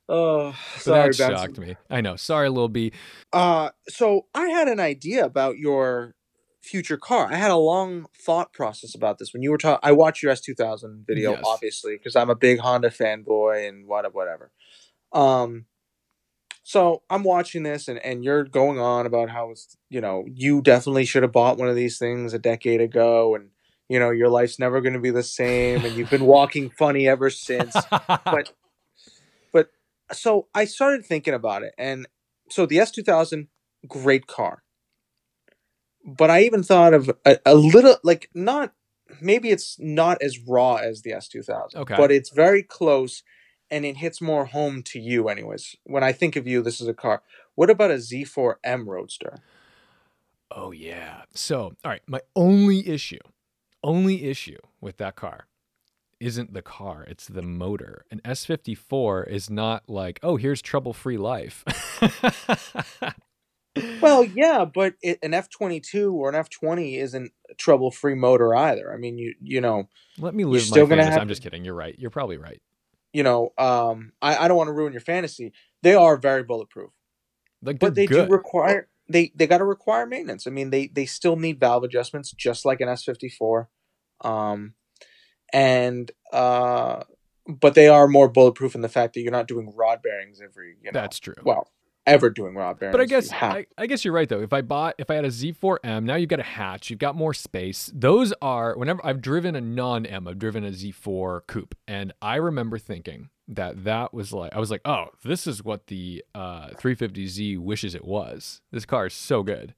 [0.08, 1.36] Oh, So sorry, that Benson.
[1.36, 1.76] shocked me.
[1.90, 2.16] I know.
[2.16, 2.92] Sorry, Lil B.
[3.34, 6.16] Uh, so I had an idea about your
[6.62, 7.28] future car.
[7.32, 9.80] I had a long thought process about this when you were talking.
[9.84, 11.44] I watched your S two thousand video, Yes.
[11.46, 14.52] obviously, because I'm a big Honda fanboy and what whatever.
[15.12, 15.66] Um,
[16.64, 20.62] so I'm watching this, and and you're going on about how it's you know you
[20.62, 23.50] definitely should have bought one of these things a decade ago, and
[23.90, 27.08] you know your life's never going to be the same, and you've been walking funny
[27.08, 27.76] ever since
[28.08, 28.54] but
[29.52, 29.70] but
[30.14, 32.08] so I started thinking about it, and
[32.50, 33.48] so the S two thousand,
[33.88, 34.61] great car,
[36.18, 38.74] but I even thought of a, a little like not
[39.22, 41.96] maybe it's not as raw as the S two thousand, Okay.
[41.98, 43.24] but it's very close,
[43.70, 45.76] and it hits more home to you, anyways.
[45.84, 47.22] When I think of you, this is a car.
[47.56, 49.40] What about a Z4M Roadster?
[50.50, 51.24] Oh yeah.
[51.34, 53.20] So, all right, my only issue,
[53.84, 55.48] only issue with that car
[56.20, 58.06] isn't the car, it's the motor.
[58.12, 61.64] An S54 is not like, "Oh, here's trouble-free life."
[64.02, 67.92] Well, yeah, but it, an F twenty two or an F twenty isn't a trouble
[67.92, 68.94] free motor either.
[68.94, 69.88] I mean, you you know.
[70.18, 71.12] let me live still my fantasy.
[71.12, 71.64] have I'm just kidding.
[71.64, 71.96] You're right.
[71.98, 72.62] You're probably right.
[73.14, 75.54] you know, um, I, I don't want to ruin your fantasy.
[75.84, 76.92] They are very bulletproof,
[77.62, 78.28] Like, but they good.
[78.28, 80.48] do require they they got to require maintenance.
[80.48, 83.70] I mean, they they still need valve adjustments, just like an S fifty four,
[84.22, 84.74] um,
[85.54, 87.04] and uh,
[87.48, 90.76] but they are more bulletproof in the fact that you're not doing rod bearings every
[90.82, 91.36] you know That's true.
[91.44, 91.70] well
[92.06, 92.94] ever doing rod bearings.
[92.94, 94.42] But I guess I, I guess you're right though.
[94.42, 97.16] If I bought if I had a Z4M, now you've got a hatch, you've got
[97.16, 97.92] more space.
[97.94, 102.78] Those are whenever I've driven a non-M, I've driven a Z4 coupe, and I remember
[102.78, 107.60] thinking that that was like I was like, oh, this is what the uh, 350Z
[107.60, 108.62] wishes it was.
[108.72, 109.76] This car is so good.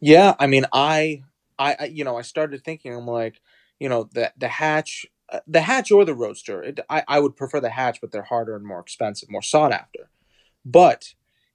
[0.00, 1.22] Yeah, I mean, I,
[1.58, 3.40] I, I you know, I started thinking, I'm like,
[3.78, 6.62] you know, the the hatch, uh, the hatch or the roadster.
[6.62, 9.72] It, I I would prefer the hatch, but they're harder and more expensive, more sought
[9.72, 10.10] after.
[10.70, 11.14] But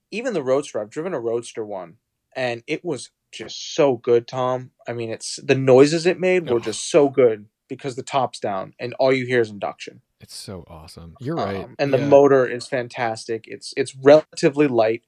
[0.10, 1.98] even the roadster, I've driven a roadster one,
[2.36, 4.72] and it was just so good, Tom.
[4.88, 6.64] I mean, it's the noises it made were Ugh.
[6.64, 10.02] just so good because the top's down and all you hear is induction.
[10.20, 11.16] It's so awesome.
[11.20, 11.66] You're right.
[11.66, 12.08] Um, and the Yeah.
[12.08, 13.46] motor is fantastic.
[13.48, 15.04] It's it's relatively light.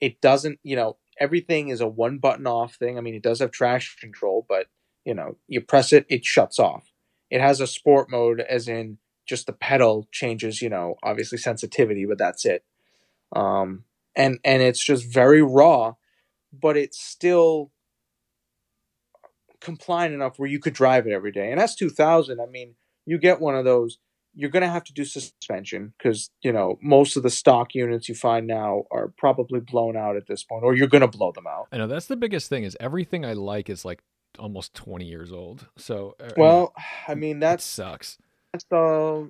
[0.00, 2.96] It doesn't, you know, everything is a one button off thing.
[2.96, 4.68] I mean, it does have traction control, but
[5.04, 6.90] you know, you press it, it shuts off.
[7.30, 10.60] It has a sport mode, as in just the pedal changes.
[10.62, 12.64] You know, obviously sensitivity, but that's it.
[13.34, 13.84] Um,
[14.16, 15.94] and and it's just very raw,
[16.52, 17.70] but it's still
[19.60, 21.50] compliant enough where you could drive it every day.
[21.50, 22.74] And S two thousand, I mean,
[23.06, 23.98] you get one of those
[24.34, 28.08] you're going to have to do suspension because you know most of the stock units
[28.08, 31.32] you find now are probably blown out at this point or you're going to blow
[31.32, 34.02] them out I know that's the biggest thing is everything I like is like
[34.38, 35.66] almost 20 years old.
[35.76, 36.74] So mean, well
[37.08, 38.18] i mean that sucks.
[38.52, 39.24] That's uh,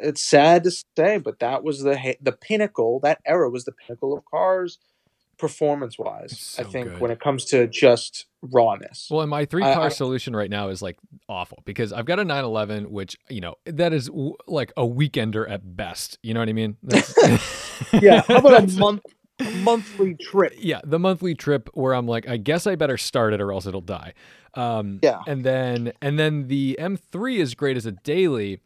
[0.00, 4.16] it's sad to say but that was the the pinnacle that era was the pinnacle
[4.16, 4.78] of cars
[5.38, 6.38] performance wise.
[6.38, 7.00] So I think good.
[7.00, 9.06] when it comes to just rawness.
[9.08, 12.18] Well, and my three car I- solution right now is like awful because I've got
[12.18, 16.18] a 911, which, you know, that is w- like a weekender at best.
[16.22, 16.76] You know what I mean?
[18.02, 19.02] Yeah, how about a month
[19.38, 20.54] a monthly trip?
[20.58, 23.66] yeah, the monthly trip where I'm like, I guess I better start it or else
[23.66, 24.14] it'll die.
[24.58, 25.20] Um, Yeah.
[25.26, 28.60] and then and then the M3 is great as a daily,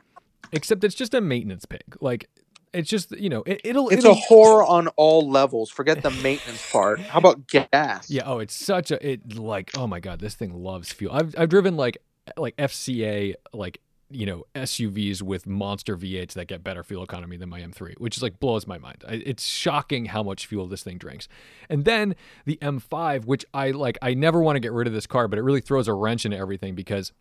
[0.52, 1.83] except it's just a maintenance pig.
[2.00, 2.28] Like
[2.72, 5.70] it's just you know it, it'll It's it'll, a horror on all levels.
[5.70, 7.00] Forget the maintenance part.
[7.00, 8.09] How about gas?
[8.11, 8.22] Yeah.
[8.24, 11.12] Oh, it's such a it like oh my god, this thing loves fuel.
[11.14, 11.98] I've I've driven like
[12.37, 13.81] like FCA like
[14.12, 18.16] you know SUVs with monster V8s that get better fuel economy than my M3, which
[18.16, 19.05] is like blows my mind.
[19.09, 21.29] It's shocking how much fuel this thing drinks.
[21.68, 25.07] And then the M5, which I like, I never want to get rid of this
[25.07, 27.12] car, but it really throws a wrench into everything because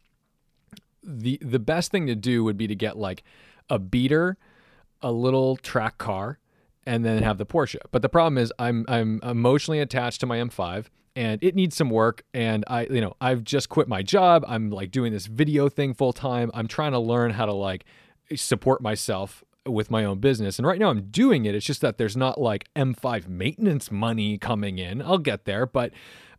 [1.03, 3.23] the the best thing to do would be to get like
[3.69, 4.37] a beater,
[5.01, 6.39] a little track car,
[6.85, 7.77] and then have the Porsche.
[7.91, 11.89] But the problem is I'm I'm emotionally attached to my M5 and it needs some
[11.89, 14.45] work and I you know, I've just quit my job.
[14.47, 16.51] I'm like doing this video thing full time.
[16.53, 17.85] I'm trying to learn how to like
[18.35, 20.57] support myself with my own business.
[20.57, 21.53] And right now I'm doing it.
[21.53, 25.01] It's just that there's not like M5 maintenance money coming in.
[25.01, 25.91] I'll get there, but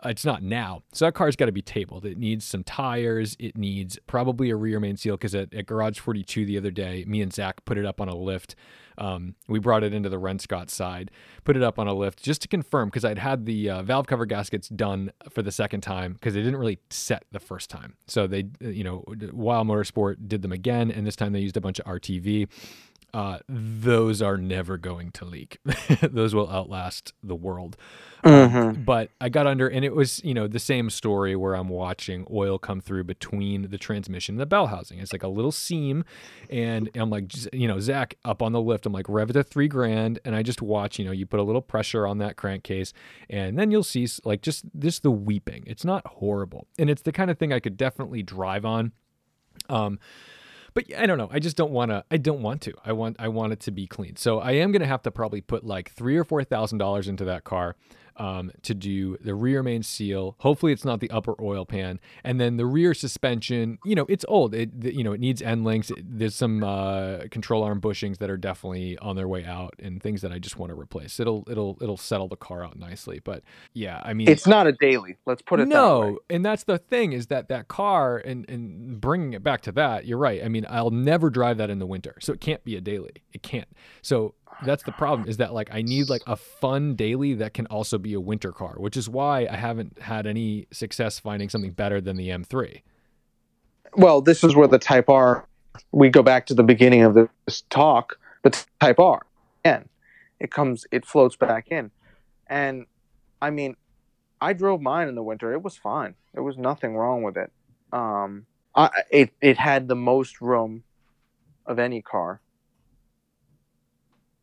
[0.04, 0.82] it's not now.
[0.92, 2.04] So that car's got to be tabled.
[2.04, 3.36] It needs some tires.
[3.38, 7.04] It needs probably a rear main seal because at, at Garage 42 the other day,
[7.06, 8.54] me and Zach put it up on a lift.
[8.98, 11.10] Um, we brought it into the Renscott side,
[11.44, 14.06] put it up on a lift just to confirm because I'd had the uh, valve
[14.06, 17.94] cover gaskets done for the second time because they didn't really set the first time.
[18.06, 21.60] So they, you know, Wild Motorsport did them again, and this time they used a
[21.60, 22.48] bunch of RTV.
[23.14, 25.58] Uh, those are never going to leak.
[26.00, 27.76] those will outlast the world.
[28.24, 28.84] Mhm.
[28.86, 32.26] But I got under, and it was, you know, the same story where I'm watching
[32.32, 34.98] oil come through between the transmission and the bell housing.
[34.98, 36.04] It's like a little seam,
[36.48, 38.86] and I'm like, you know, Zach up on the lift.
[38.86, 40.98] I'm like, rev it to three grand, and I just watch.
[40.98, 42.94] You know, you put a little pressure on that crankcase,
[43.28, 45.64] and then you'll see, like, just this the weeping.
[45.66, 48.92] It's not horrible, and it's the kind of thing I could definitely drive on.
[49.68, 49.98] Um,
[50.74, 51.28] but I don't know.
[51.30, 52.04] I just don't want to.
[52.10, 52.74] I don't want to.
[52.84, 53.16] I want.
[53.18, 54.16] I want it to be clean.
[54.16, 57.24] So I am gonna have to probably put like three or four thousand dollars into
[57.26, 57.76] that car
[58.16, 60.36] um, to do the rear main seal.
[60.40, 63.78] Hopefully, it's not the upper oil pan, and then the rear suspension.
[63.84, 64.54] You know, it's old.
[64.54, 65.90] It you know it needs end links.
[66.02, 70.22] There's some uh, control arm bushings that are definitely on their way out, and things
[70.22, 71.20] that I just want to replace.
[71.20, 73.20] It'll it'll it'll settle the car out nicely.
[73.22, 73.42] But
[73.74, 75.16] yeah, I mean, It's not a daily.
[75.26, 76.18] Let's put it no, that way.
[76.30, 80.06] and that's the thing is that that car and and bringing it back to that,
[80.06, 80.42] you're right.
[80.44, 83.22] I mean, I'll never drive that in the winter, so it can't be a daily.
[83.32, 83.68] It can't.
[84.02, 87.66] So that's the problem is that like I need like a fun daily that can
[87.66, 91.72] also be a winter car, which is why I haven't had any success finding something
[91.72, 92.82] better than the M3.
[93.94, 95.46] Well, this is where the Type R.
[95.90, 98.18] We go back to the beginning of this talk.
[98.42, 99.24] The Type R,
[99.64, 99.88] and
[100.40, 101.92] it comes, it floats back in,
[102.48, 102.86] and
[103.40, 103.76] I mean,
[104.40, 105.52] I drove mine in the winter.
[105.52, 106.14] It was fine.
[106.34, 107.52] There was nothing wrong with it.
[107.92, 110.82] Um, I, it it had the most room
[111.66, 112.40] of any car,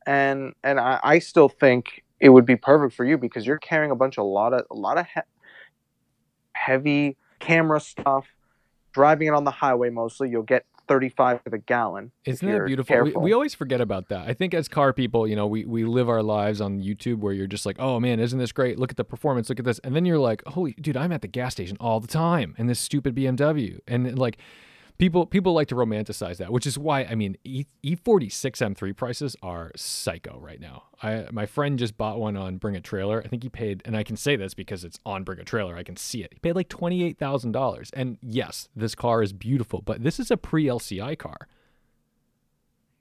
[0.06, 3.92] and and I, I still think it would be perfect for you because you're carrying
[3.92, 5.22] a bunch of a lot of a lot of he-
[6.54, 8.26] heavy camera stuff,
[8.92, 10.30] driving it on the highway mostly.
[10.30, 12.12] You'll get 35 to the gallon.
[12.26, 13.04] Isn't that beautiful?
[13.04, 14.28] We, we always forget about that.
[14.28, 17.32] I think as car people, you know, we, we live our lives on YouTube where
[17.32, 18.80] you're just like, oh man, isn't this great?
[18.80, 19.78] Look at the performance, look at this.
[19.80, 22.66] And then you're like, holy dude, I'm at the gas station all the time in
[22.66, 23.80] this stupid BMW.
[23.88, 24.40] And like
[25.00, 29.36] people people like to romanticize that, which is why I mean E E46 M3 prices
[29.42, 30.84] are psycho right now.
[31.02, 33.24] I my friend just bought one on Bring a Trailer.
[33.26, 35.76] I think he paid and I can say this because it's on Bring a Trailer.
[35.76, 36.34] I can see it.
[36.34, 37.90] He paid like $28,000.
[37.94, 41.48] And yes, this car is beautiful, but this is a pre-LCI car.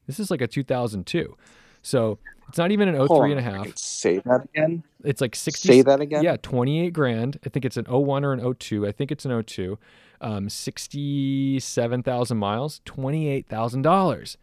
[0.06, 1.36] This is like a 2002.
[1.82, 3.76] So it's not even an Hold 03 and a a half.
[3.76, 4.82] Say that again.
[5.04, 5.68] It's like 60.
[5.68, 6.22] Say that again.
[6.22, 7.38] Yeah, 28 grand.
[7.44, 8.86] I think it's an 01 or an 02.
[8.86, 9.78] I think it's an 02.
[10.20, 14.36] Um, 67,000 miles, $28,000.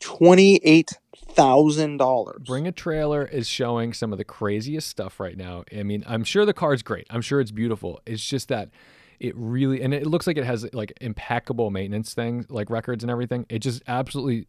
[0.00, 0.92] Twenty-eight
[1.30, 2.42] thousand dollars.
[2.46, 5.64] Bring a Trailer is showing some of the craziest stuff right now.
[5.76, 7.06] I mean, I'm sure the car's great.
[7.10, 8.00] I'm sure it's beautiful.
[8.06, 8.68] It's just that
[9.20, 13.10] it really and it looks like it has like impeccable maintenance things, like records and
[13.10, 13.46] everything.
[13.48, 14.46] It just absolutely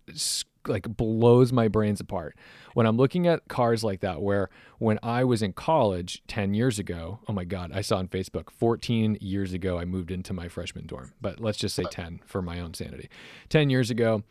[0.68, 2.38] like blows my brains apart
[2.74, 4.22] when I'm looking at cars like that.
[4.22, 8.08] Where when I was in college 10 years ago, oh my god, I saw on
[8.08, 12.22] Facebook 14 years ago I moved into my freshman dorm, but let's just say 10
[12.26, 13.10] for my own sanity.
[13.50, 14.24] 10 years ago,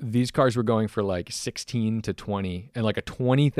[0.00, 3.52] these cars were going for like 16 to 20 and like a $20,000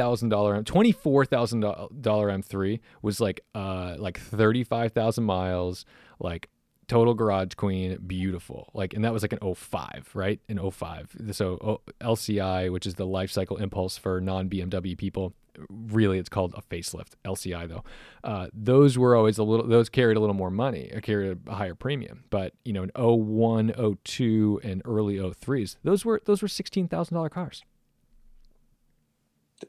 [0.64, 5.84] $24,000 M3 was like uh like 35,000 miles
[6.18, 6.48] like
[6.86, 11.58] total garage queen beautiful like and that was like an 05 right an 05 so
[11.62, 15.34] oh, LCI which is the life cycle impulse for non BMW people
[15.68, 17.84] really it's called a facelift LCI though.
[18.24, 21.54] Uh, those were always a little those carried a little more money, or carried a
[21.54, 22.24] higher premium.
[22.30, 27.14] But you know, in 01, 02 and early 03s, those were those were sixteen thousand
[27.14, 27.64] dollar cars.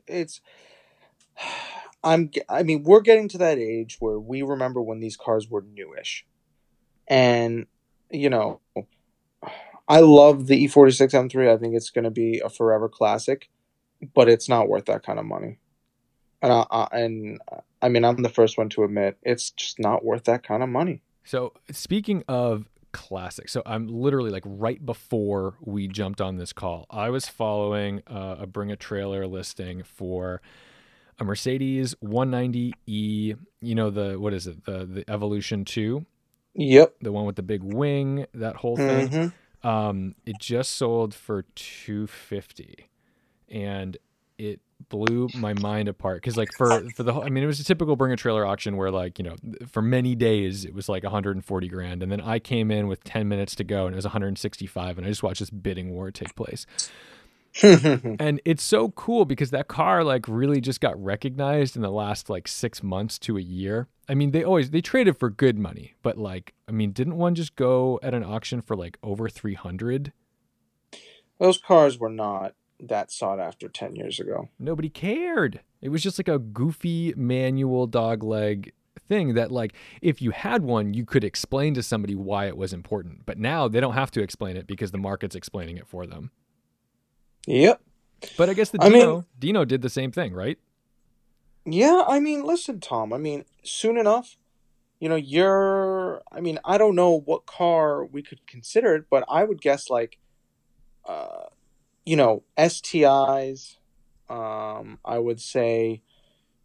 [0.07, 0.41] It's
[2.03, 5.61] I'm I mean, we're getting to that age where we remember when these cars were
[5.61, 6.25] newish.
[7.09, 7.65] And
[8.09, 8.61] you know,
[9.87, 11.51] I love the E46 M3.
[11.51, 13.49] I think it's going to be a forever classic,
[14.13, 15.59] but it's not worth that kind of money.
[16.41, 17.41] And I, I, and
[17.81, 20.69] I mean, I'm the first one to admit it's just not worth that kind of
[20.69, 21.01] money.
[21.23, 26.85] So, speaking of classic, so I'm literally like right before we jumped on this call,
[26.89, 30.41] I was following uh, a Bring a Trailer listing for
[31.19, 33.37] a Mercedes 190E.
[33.61, 34.65] You know the what is it?
[34.65, 36.05] The the Evolution 2.
[36.55, 36.95] Yep.
[37.01, 39.09] The one with the big wing, that whole thing.
[39.09, 39.67] Mm-hmm.
[39.67, 42.89] Um, it just sold for 250
[43.49, 43.97] and
[44.37, 47.59] it blew my mind apart because like for for the whole, I mean it was
[47.59, 49.35] a typical bring a trailer auction where like you know
[49.67, 53.27] for many days it was like 140 grand and then I came in with 10
[53.27, 56.33] minutes to go and it was 165 and I just watched this bidding war take
[56.35, 56.65] place
[58.19, 62.29] and it's so cool because that car like really just got recognized in the last
[62.29, 63.87] like six months to a year.
[64.07, 67.35] I mean they always they traded for good money but like i mean didn't one
[67.35, 70.11] just go at an auction for like over 300
[71.39, 74.49] Those cars were not that sought after 10 years ago.
[74.57, 75.61] nobody cared.
[75.81, 78.73] It was just like a goofy manual dog leg
[79.07, 82.73] thing that like if you had one you could explain to somebody why it was
[82.73, 83.25] important.
[83.27, 86.31] But now they don't have to explain it because the market's explaining it for them
[87.47, 87.81] Yep.
[88.37, 90.57] but i guess the I mean- dino dino did the same thing right
[91.65, 93.13] Yeah, I mean, listen, Tom.
[93.13, 94.37] I mean, soon enough,
[94.99, 96.21] you know, you're.
[96.31, 99.89] I mean, I don't know what car we could consider it, but I would guess
[99.89, 100.17] like,
[101.05, 101.45] uh,
[102.05, 103.75] you know, STIs.
[104.29, 106.01] Um, I would say,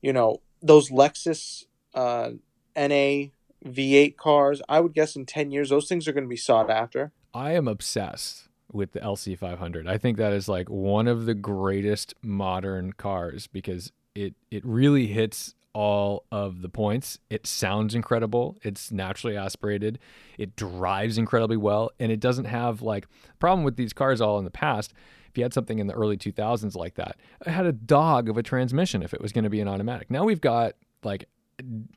[0.00, 2.30] you know, those Lexus uh,
[2.76, 3.30] NA
[3.66, 4.62] V8 cars.
[4.68, 7.12] I would guess in ten years, those things are going to be sought after.
[7.34, 9.88] I am obsessed with the LC500.
[9.88, 15.06] I think that is like one of the greatest modern cars because it it really
[15.06, 17.18] hits all of the points.
[17.30, 18.56] It sounds incredible.
[18.62, 19.98] It's naturally aspirated.
[20.38, 23.06] It drives incredibly well and it doesn't have like
[23.38, 24.92] problem with these cars all in the past.
[25.28, 28.36] If you had something in the early 2000s like that, it had a dog of
[28.36, 30.10] a transmission if it was going to be an automatic.
[30.10, 31.28] Now we've got like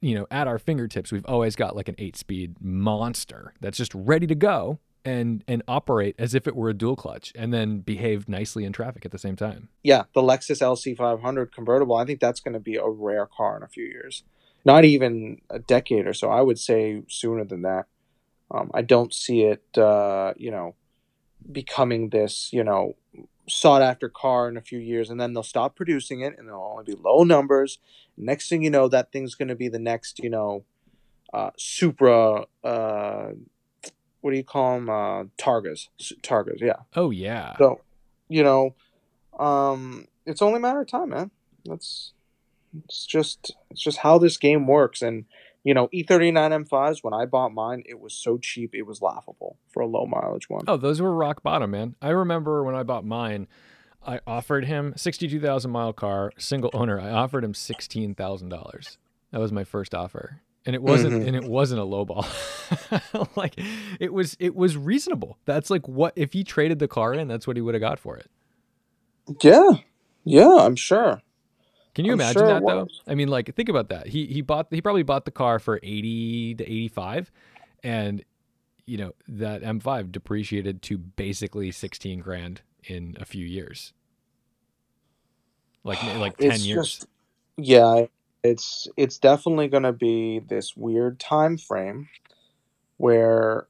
[0.02, 3.94] you know, at our fingertips, we've always got like an eight speed monster that's just
[3.96, 7.80] ready to go and and operate as if it were a dual clutch and then
[7.80, 9.70] behave nicely in traffic at the same time.
[9.82, 13.64] yeah, the Lexus LC500 convertible, I think that's going to be a rare car in
[13.64, 14.24] a few years.
[14.66, 16.30] Not even a decade or so.
[16.30, 17.86] I would say sooner than that.
[18.52, 20.76] Um, I don't see it, uh, you know,
[21.50, 22.96] becoming this, you know,
[23.48, 26.72] sought after car in a few years, and then they'll stop producing it, and there'll
[26.72, 27.80] only be low numbers.
[28.18, 30.66] Next thing you know, that thing's going to be the next, you know,
[31.34, 32.46] uh, Supra.
[32.62, 33.32] Uh,
[34.28, 34.90] what do you call them?
[34.90, 35.88] Uh, Targas.
[36.22, 36.80] Targas, yeah.
[36.98, 37.56] Oh yeah.
[37.58, 37.80] So,
[38.28, 38.76] you know,
[39.40, 41.32] um, it's only a matter of time, man.
[41.64, 42.12] That's
[42.84, 45.02] it's just it's just how this game works.
[45.02, 45.24] And
[45.64, 47.06] you know, E E39 M5s.
[47.06, 50.50] When I bought mine, it was so cheap, it was laughable for a low mileage
[50.50, 50.66] one.
[50.68, 51.96] Oh, those were rock bottom, man.
[52.02, 53.48] I remember when I bought mine,
[54.06, 57.00] I offered him 62,000 mile car, single owner.
[57.00, 58.98] I offered him $16,000.
[59.32, 60.42] That was my first offer.
[60.68, 61.28] And it wasn't Mhm.
[61.28, 62.28] and it wasn't a low ball.
[63.38, 63.56] like
[64.00, 65.40] it was it was reasonable.
[65.46, 68.00] That's like what if he traded the car in, that's what he would have got
[68.00, 68.30] for it.
[69.42, 69.72] Yeah,
[70.26, 71.22] yeah, I'm sure.
[71.96, 72.88] Can you I'm imagine sure that though?
[73.08, 74.08] I mean, like think about that.
[74.08, 77.32] He he bought he probably bought the car for eighty to eighty five,
[77.84, 78.24] and
[78.86, 83.94] you know that M five depreciated to basically sixteen grand in a few years,
[85.84, 86.86] like like ten It's years.
[87.00, 87.08] just-
[87.58, 88.06] yeah,
[88.48, 92.10] it's it's definitely going to be this weird time frame
[92.98, 93.68] where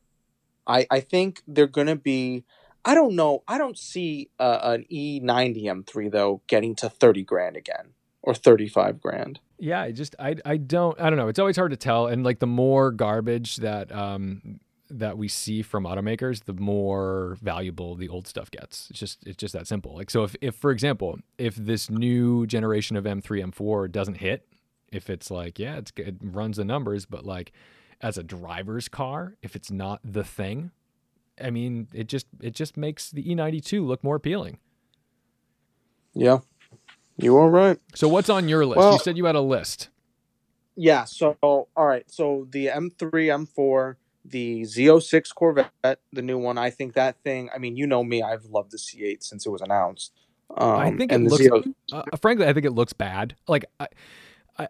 [0.66, 2.46] I I think they're going to be.
[2.86, 3.44] I don't know.
[3.48, 8.68] I don't see uh, an E90 M3 though getting to thirty grand again or thirty
[8.68, 9.40] five grand.
[9.60, 11.28] Yeah, I just I I don't I don't know.
[11.28, 14.60] It's always hard to tell, and like the more garbage that um
[14.90, 18.90] that we see from automakers, the more valuable the old stuff gets.
[18.90, 19.96] It's just it's just that simple.
[19.96, 24.48] Like so, if if for example, if this new generation of M3 M4 doesn't hit,
[24.92, 27.52] if it's like yeah, it's it runs the numbers, but like
[28.02, 30.72] as a driver's car, if it's not the thing,
[31.42, 34.60] I mean, it just it just makes the E92 look more appealing.
[36.14, 36.40] Yeah,
[37.18, 37.80] you are right.
[37.96, 38.82] So what's on your list?
[38.94, 39.90] you said you had a list.
[40.76, 41.06] Yeah.
[41.06, 42.10] So all right.
[42.10, 43.96] So the M3, M4,
[44.26, 46.58] the Z06 Corvette, the new one.
[46.58, 47.50] I think that thing.
[47.54, 48.22] I mean, you know me.
[48.22, 50.14] I've loved the C8 since it was announced.
[50.56, 51.44] Um, I think it and the looks.
[51.44, 53.36] Zeo- Uh, frankly, I think it looks bad.
[53.48, 53.88] Like I,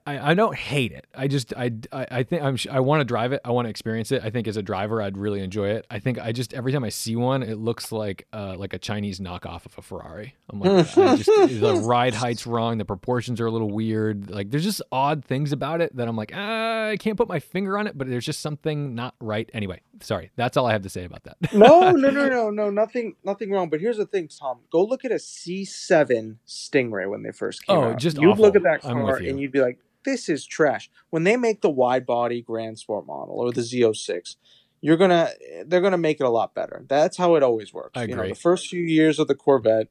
[0.06, 1.06] I, I don't hate it.
[1.16, 3.42] I just I, I, I think I'm I want to drive it.
[3.46, 4.22] I want to experience it.
[4.24, 5.86] I think as a driver, I'd really enjoy it.
[5.90, 8.80] I think I just every time I see one, it looks like uh like a
[8.80, 10.36] Chinese knockoff of a Ferrari.
[10.50, 12.78] I'm like, just, the ride height's wrong.
[12.78, 14.30] The proportions are a little weird.
[14.30, 17.40] Like there's just odd things about it that I'm like, ah, I can't put my
[17.40, 19.50] finger on it, but there's just something not right.
[19.54, 20.32] Anyway, sorry.
[20.36, 21.38] That's all I have to say about that.
[21.54, 23.70] no, no, no, no, no, nothing, nothing wrong.
[23.70, 24.60] But here's the thing, Tom.
[24.72, 27.98] Go look at a C7 Stingray when they first came Oh, out.
[28.00, 29.77] just you'd look at that car and you'd be like,
[30.08, 34.38] "This is trash." When they make the wide body Grand Sport model or the Z06,
[34.82, 35.30] you're gonna,
[35.66, 36.84] they're gonna make it a lot better.
[36.88, 37.92] That's how it always works.
[37.96, 38.30] I You know, agree.
[38.30, 39.88] the first few years of the Corvette,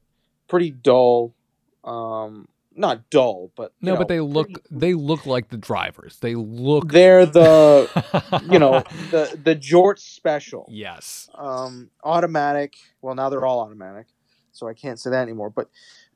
[0.47, 1.33] pretty dull.
[1.83, 2.47] Um,
[2.79, 6.19] not dull, but no, know, but they look pretty- they look like the drivers.
[6.19, 6.91] They look.
[6.91, 7.89] They're the,
[8.51, 10.67] you know, the the Jort Special.
[10.69, 11.27] yes.
[11.35, 12.75] um, automatic.
[13.01, 14.07] Well, now they're all automatic,
[14.51, 15.49] so I can't say that anymore.
[15.49, 15.69] But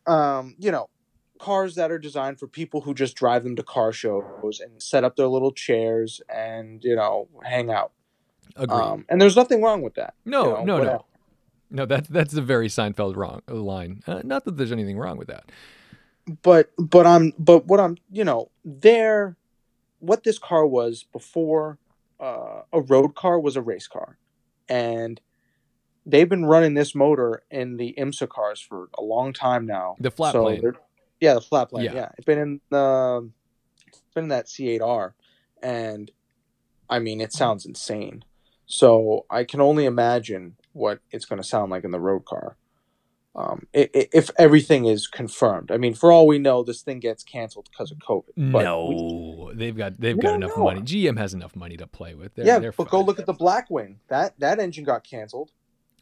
[0.05, 0.89] um, you know,
[1.41, 5.03] cars that are designed for people who just drive them to car shows and set
[5.03, 7.91] up their little chairs and you know hang out.
[8.55, 8.75] Agreed.
[8.75, 10.13] Um, and there's nothing wrong with that.
[10.25, 10.91] no, you know, no, whatever.
[10.91, 11.03] no,
[11.71, 11.85] no.
[11.85, 14.03] That's that's a very Seinfeld wrong uh, line.
[14.05, 15.51] Uh, not that there's anything wrong with that.
[16.43, 19.35] But but I'm but what I'm you know there,
[19.99, 21.79] what this car was before
[22.19, 24.19] uh, a road car was a race car,
[24.69, 25.19] and
[26.05, 29.95] they've been running this motor in the IMSA cars for a long time now.
[29.99, 30.61] The flat So plane.
[31.21, 31.85] Yeah, the flat plane.
[31.85, 31.93] Yeah.
[31.93, 32.09] Yeah.
[32.17, 33.29] it's been in the
[33.87, 35.13] it's been in that C8R,
[35.63, 36.11] and
[36.89, 38.25] I mean it sounds insane.
[38.65, 42.57] So I can only imagine what it's going to sound like in the road car.
[43.33, 46.99] Um, i- i- if everything is confirmed, I mean, for all we know, this thing
[46.99, 48.51] gets canceled because of COVID.
[48.51, 50.63] But we- no, they've got they've got enough know.
[50.65, 50.81] money.
[50.81, 52.35] GM has enough money to play with.
[52.35, 53.97] They're, yeah, they're but go look at the Blackwing.
[54.09, 55.51] That that engine got canceled.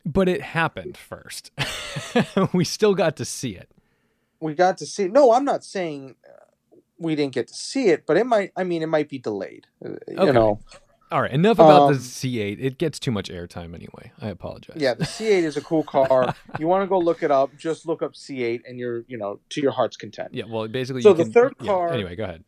[0.05, 1.51] But it happened first.
[2.53, 3.70] we still got to see it.
[4.39, 5.07] We got to see.
[5.07, 8.51] No, I'm not saying uh, we didn't get to see it, but it might.
[8.55, 9.67] I mean, it might be delayed.
[9.85, 10.25] uh, Okay.
[10.25, 10.59] You know.
[11.11, 12.57] All right, enough about the Um, C8.
[12.63, 14.11] It gets too much airtime anyway.
[14.21, 14.75] I apologize.
[14.79, 16.35] Yeah, the C8 is a cool car.
[16.59, 17.49] you want to go look it up?
[17.57, 20.29] Just look up C8, and you're you know to your heart's content.
[20.33, 20.43] Yeah.
[20.47, 22.43] Well, basically, So you the can- third yeah, car- Anyway, go ahead.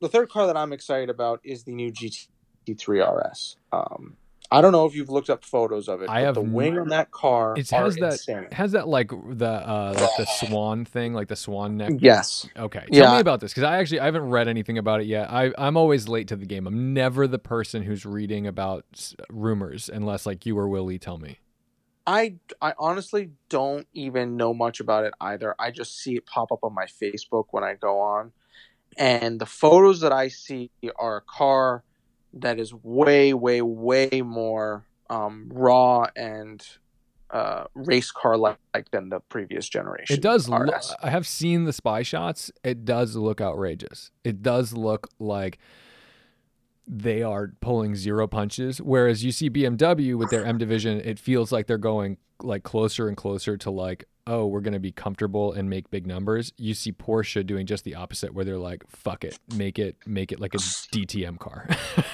[0.00, 3.56] The third car that I'm excited about is the new GT3 RS.
[3.72, 4.16] Um,
[4.50, 6.08] I don't know if you've looked up photos of it.
[6.08, 8.46] I but have the wing on that car It has that- insane.
[8.52, 11.92] Has that like the uh like the swan thing, like the swan neck.
[11.98, 12.48] Yes.
[12.56, 13.14] Okay, tell Yeah.
[13.14, 15.30] me about this because I actually I haven't read anything about it yet.
[15.30, 16.66] I I'm always late to the game.
[16.66, 18.84] I'm never the person who's reading about
[19.28, 21.38] rumors unless like you or Willie tell me.
[22.06, 25.54] I I honestly don't even know much about it either.
[25.58, 28.32] I just see it pop up on my Facebook when I go on,
[28.96, 31.84] and the photos that I see are a car
[32.32, 36.66] that is way, way, way more um, raw and
[37.30, 38.58] uh, race car like
[38.90, 40.16] than the previous generation.
[40.16, 40.48] It does.
[40.48, 40.70] Look,
[41.02, 42.50] I have seen the spy shots.
[42.64, 44.10] It does look outrageous.
[44.24, 45.58] It does look like
[46.86, 48.80] they are pulling zero punches.
[48.80, 53.08] Whereas you see BMW with their M division, it feels like they're going like closer
[53.08, 56.52] and closer to like, oh, we're gonna be comfortable and make big numbers.
[56.58, 60.32] You see Porsche doing just the opposite, where they're like, fuck it, make it, make
[60.32, 60.58] it like a
[60.92, 61.68] DTM car.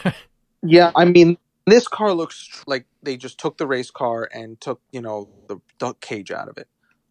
[0.63, 4.61] Yeah, I mean, this car looks tr- like they just took the race car and
[4.61, 6.69] took you know the, the cage out of it.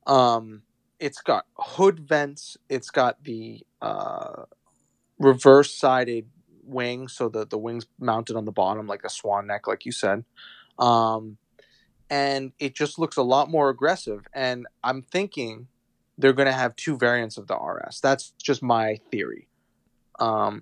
[0.08, 0.64] Um,
[0.99, 2.58] it's got hood vents.
[2.70, 4.43] It's got the uh,
[5.20, 6.28] reverse sided
[6.64, 9.91] wing, so the the wings mounted on the bottom like a swan neck, like you
[9.91, 10.26] said.
[10.80, 11.38] Um,
[12.14, 14.28] and it just looks a lot more aggressive.
[14.34, 15.68] And I'm thinking
[16.20, 18.01] they're going to have two variants of the RS.
[18.01, 19.47] That's just my theory.
[20.20, 20.61] Um,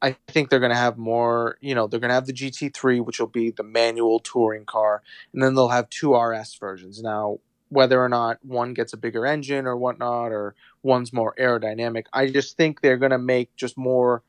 [0.00, 3.04] I think they're going to have more, you know, they're going to have the GT3,
[3.04, 5.02] which will be the manual touring car,
[5.34, 7.02] and then they'll have two RS versions.
[7.02, 12.04] Now, whether or not one gets a bigger engine or whatnot, or one's more aerodynamic,
[12.14, 14.22] I just think they're going to make just more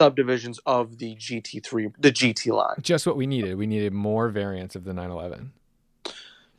[0.00, 2.76] subdivisions of the GT3, the GT line.
[2.80, 3.56] just what we needed.
[3.56, 5.52] We needed more variants of the 911.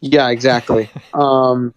[0.02, 0.90] Yeah, exactly.
[1.14, 1.74] um,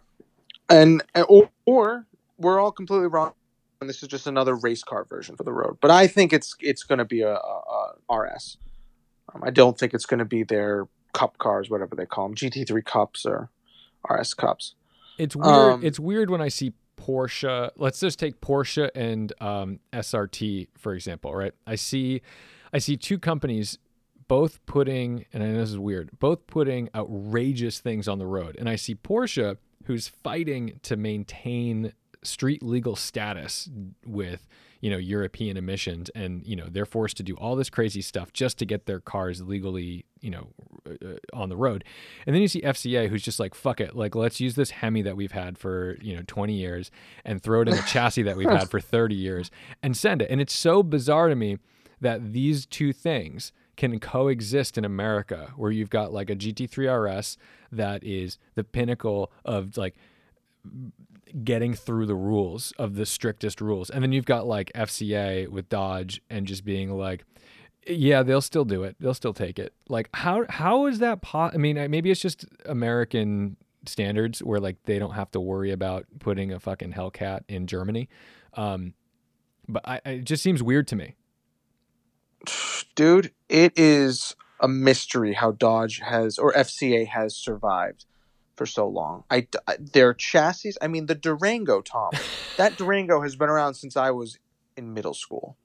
[0.69, 2.07] and or, or
[2.37, 3.33] we're all completely wrong,
[3.81, 5.79] and this is just another race car version for the road.
[5.81, 8.59] But I think it's it's going to be a, a, a RS.
[9.35, 12.35] Um, I don't think it's going to be their cup cars, whatever they call them,
[12.35, 13.51] GT3 cups or
[14.09, 14.75] RS cups.
[15.19, 15.73] It's weird.
[15.73, 17.71] Um, it's weird when I see Porsche.
[17.77, 21.53] Let's just take Porsche and um, SRT for example, right?
[21.67, 22.23] I see,
[22.73, 23.79] I see two companies
[24.29, 28.57] both putting, and I know this is weird, both putting outrageous things on the road,
[28.59, 33.71] and I see Porsche who's fighting to maintain street legal status
[34.05, 34.47] with
[34.81, 38.33] you know European emissions, and you know they're forced to do all this crazy stuff
[38.33, 40.49] just to get their cars legally, you know,
[40.87, 41.85] uh, on the road.
[42.27, 45.03] And then you see FCA, who's just like, "Fuck it, like let's use this Hemi
[45.03, 46.91] that we've had for you know 20 years
[47.25, 49.51] and throw it in a chassis that we've had for 30 years
[49.83, 51.59] and send it." And it's so bizarre to me
[52.01, 57.39] that these two things can coexist in America, where you've got like a GT3 RS
[57.71, 59.95] that is the pinnacle of like
[61.45, 63.91] getting through the rules of the strictest rules.
[63.91, 67.25] And then you've got like FCA with Dodge and just being like,
[67.87, 68.97] yeah, they'll still do it.
[69.01, 69.73] They'll still take it.
[69.89, 73.57] Like how how is that po- I mean, maybe it's just American
[73.87, 78.09] standards where like they don't have to worry about putting a fucking Hellcat in Germany.
[78.55, 78.95] Um,
[79.69, 81.15] but I, it just seems weird to me.
[82.95, 88.07] Dude, it is a mystery how Dodge has or FCA has survived
[88.59, 89.25] for so long.
[89.31, 89.47] I
[89.79, 90.75] their chassis.
[90.83, 92.11] I mean, the Durango, Tom.
[92.59, 94.39] that Durango has been around since I was
[94.77, 95.57] in middle school.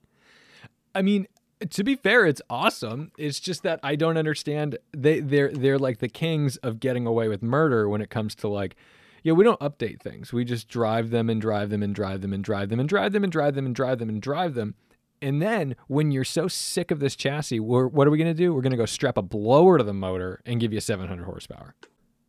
[0.95, 1.27] I mean,
[1.69, 3.11] to be fair, it's awesome.
[3.17, 4.77] It's just that I don't understand.
[4.95, 8.47] They they're they're like the kings of getting away with murder when it comes to
[8.47, 8.75] like.
[9.23, 10.33] Yeah, we don't update things.
[10.33, 13.13] We just drive them and drive them and drive them and drive them and drive
[13.13, 14.75] them and drive them and drive them and drive them.
[15.21, 18.53] And then when you're so sick of this chassis, what are we going to do?
[18.53, 21.73] We're going to go strap a blower to the motor and give you 700 horsepower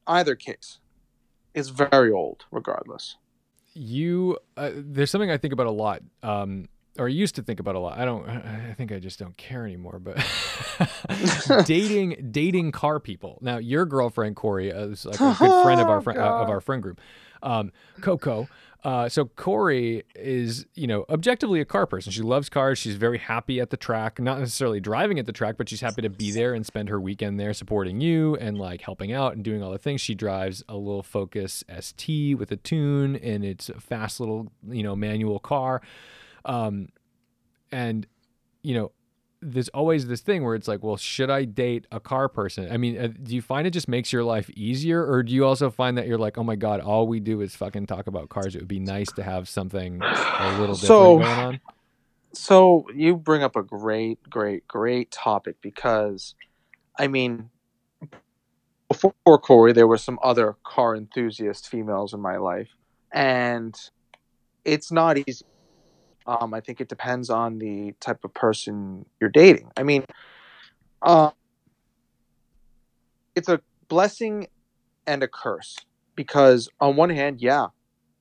[0.07, 0.78] either case
[1.55, 3.16] is very old, regardless.
[3.74, 7.74] You, uh, there's something I think about a lot, um, or used to think about
[7.74, 7.98] a lot.
[7.98, 8.28] I don't.
[8.28, 9.98] I think I just don't care anymore.
[9.98, 10.24] But
[11.66, 13.38] dating, dating car people.
[13.40, 16.61] Now, your girlfriend Corey is like a good friend of our friend uh, of our
[16.61, 17.00] friend group,
[17.42, 18.48] um, Coco.
[18.85, 22.12] Uh, so Corey is, you know, objectively a car person.
[22.12, 22.78] She loves cars.
[22.78, 26.03] She's very happy at the track, not necessarily driving at the track, but she's happy
[26.03, 29.43] to be there and spend her weekend there supporting you and like helping out and
[29.43, 30.03] doing all the things.
[30.03, 34.82] She drives a little Focus ST with a tune and it's a fast little, you
[34.82, 35.80] know, manual car.
[36.45, 36.91] Um,
[37.72, 38.07] and,
[38.62, 38.93] you know,
[39.45, 42.70] there's always this thing where it's like, well, should I date a car person?
[42.72, 45.45] I mean, uh, do you find it just makes your life easier, or do you
[45.45, 48.30] also find that you're like, oh my god, all we do is fucking talk about
[48.30, 48.55] cars?
[48.55, 51.61] It would be nice to have something a little different so, going on.
[52.32, 56.34] So you bring up a great, great, great topic because,
[56.99, 57.51] I mean,
[58.88, 62.70] before Corey, there were some other car enthusiast females in my life,
[63.12, 63.78] and
[64.64, 65.45] it's not easy
[66.26, 69.70] um, I think it depends on the type of person you're dating.
[69.76, 70.04] I mean,
[71.02, 71.30] uh,
[73.34, 74.48] it's a blessing
[75.06, 75.76] and a curse
[76.16, 77.68] because on one hand, yeah,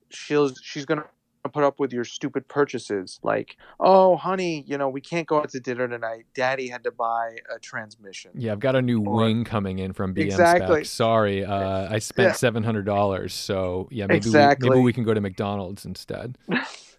[0.09, 1.05] she's she's gonna
[1.51, 5.49] put up with your stupid purchases like oh honey you know we can't go out
[5.49, 9.15] to dinner tonight daddy had to buy a transmission yeah i've got a new or,
[9.15, 10.83] wing coming in from bm exactly.
[10.85, 12.49] sorry uh, i spent yeah.
[12.49, 14.69] $700 so yeah maybe, exactly.
[14.69, 16.37] we, maybe we can go to mcdonald's instead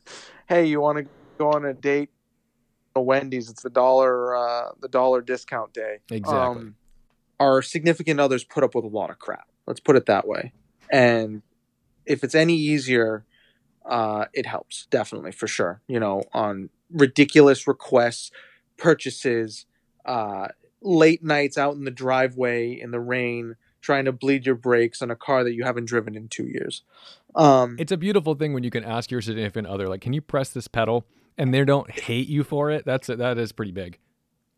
[0.49, 1.07] hey, you want to
[1.38, 2.11] go on a date?
[2.97, 3.51] A Wendy's.
[3.51, 5.99] It's the dollar uh, the dollar discount day.
[6.11, 6.38] Exactly.
[6.38, 6.76] Um,
[7.40, 9.49] our significant others put up with a lot of crap.
[9.66, 10.53] Let's put it that way.
[10.90, 11.42] And
[12.07, 13.24] if it's any easier,
[13.84, 15.82] uh, it helps definitely for sure.
[15.88, 18.30] You know, on ridiculous requests,
[18.76, 19.66] purchases,
[20.05, 20.49] uh,
[20.80, 25.11] late nights out in the driveway in the rain, trying to bleed your brakes on
[25.11, 26.82] a car that you haven't driven in two years.
[27.37, 30.22] Um, it's a beautiful thing when you can ask your significant other, like, "Can you
[30.22, 31.07] press this pedal?"
[31.37, 32.85] and they don't hate you for it.
[32.85, 33.99] That's that is pretty big.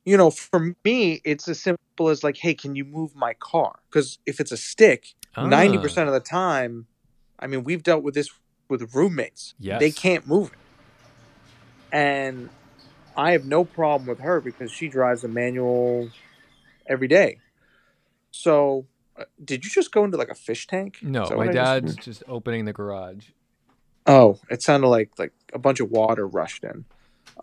[0.05, 3.81] You know, for me, it's as simple as like, "Hey, can you move my car?"
[3.91, 5.47] Because if it's a stick, ah.
[5.47, 5.83] ninety ah.
[5.83, 6.87] percent of the time,
[7.39, 8.31] I mean, we've dealt with this
[8.68, 9.55] with roommates.
[9.59, 9.81] Yes.
[9.81, 10.59] they can't move it,
[11.93, 12.49] and
[13.16, 16.11] I have no problem with her because she drives a manual
[16.87, 17.39] every day.
[18.31, 18.87] So
[19.43, 20.99] did you just go into like a fish tank?
[21.03, 22.05] No, my dad's just...
[22.05, 23.29] just opening the garage.
[24.07, 26.85] Oh, it sounded like like a bunch of water rushed in.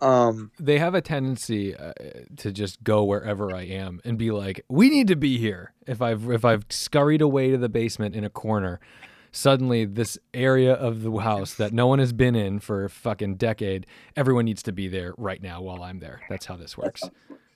[0.02, 1.92] Um, they have a tendency uh,
[2.38, 6.02] to just go wherever I am and be like, "We need to be here." If
[6.02, 8.80] I've if I've scurried away to the basement in a corner,
[9.30, 13.36] suddenly this area of the house that no one has been in for a fucking
[13.36, 16.22] decade, everyone needs to be there right now while I'm there.
[16.28, 17.02] That's how this works.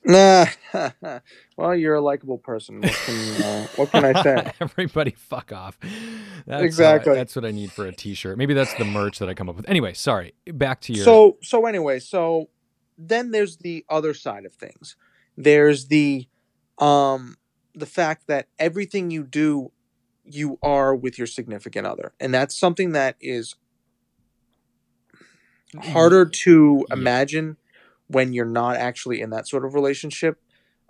[0.05, 0.47] Nah.
[1.57, 2.81] well, you're a likable person.
[2.81, 4.53] What can, uh, what can I say?
[4.61, 5.79] Everybody, fuck off.
[6.47, 7.13] That's exactly.
[7.13, 8.39] I, that's what I need for a T-shirt.
[8.39, 9.69] Maybe that's the merch that I come up with.
[9.69, 10.35] Anyway, sorry.
[10.47, 11.05] Back to your.
[11.05, 12.49] So so anyway, so
[12.97, 14.97] then there's the other side of things.
[15.37, 16.29] There's the
[16.79, 17.37] um
[17.75, 19.73] the fact that everything you do,
[20.25, 23.57] you are with your significant other, and that's something that is
[25.83, 26.95] harder to yeah.
[26.95, 27.57] imagine
[28.09, 30.41] when you're not actually in that sort of relationship,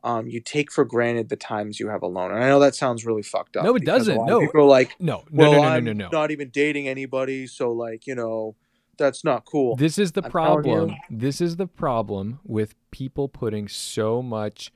[0.04, 2.32] um, you take for granted the times you have alone.
[2.32, 3.64] And I know that sounds really fucked up.
[3.64, 4.24] No, it doesn't.
[4.24, 7.46] No, people are like, no, well, no, no, I'm no, no, not even dating anybody,
[7.46, 8.54] so like, you know,
[8.96, 9.76] that's not cool.
[9.76, 10.94] This is the I'm problem.
[11.10, 14.72] This is the problem with people putting so much.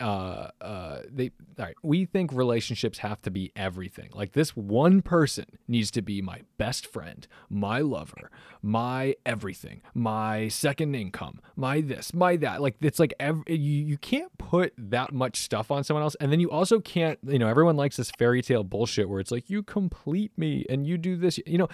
[0.00, 1.74] Uh, uh, they all right.
[1.82, 4.10] We think relationships have to be everything.
[4.14, 8.30] Like this one person needs to be my best friend, my lover,
[8.62, 12.62] my everything, my second income, my this, my that.
[12.62, 16.32] Like it's like every, you you can't put that much stuff on someone else, and
[16.32, 17.18] then you also can't.
[17.22, 20.86] You know, everyone likes this fairy tale bullshit where it's like you complete me and
[20.86, 21.38] you do this.
[21.46, 21.68] You know,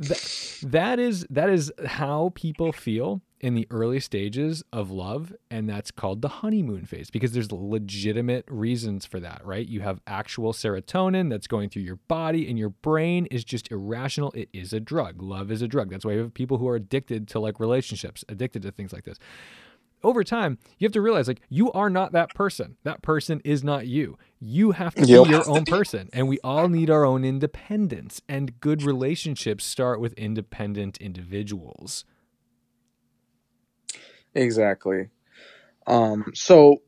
[0.00, 5.68] that that is that is how people feel in the early stages of love and
[5.68, 9.66] that's called the honeymoon phase because there's legitimate reasons for that right?
[9.68, 14.32] You have actual serotonin that's going through your body and your brain is just irrational.
[14.32, 15.22] It is a drug.
[15.22, 15.90] Love is a drug.
[15.90, 19.04] That's why you have people who are addicted to like relationships addicted to things like
[19.04, 19.18] this.
[20.02, 22.76] Over time you have to realize like you are not that person.
[22.84, 24.16] That person is not you.
[24.40, 25.24] You have to Yep.
[25.24, 30.00] be your own person and we all need our own independence and good relationships start
[30.00, 32.04] with independent individuals
[34.34, 35.08] Exactly.
[35.86, 36.82] Um, so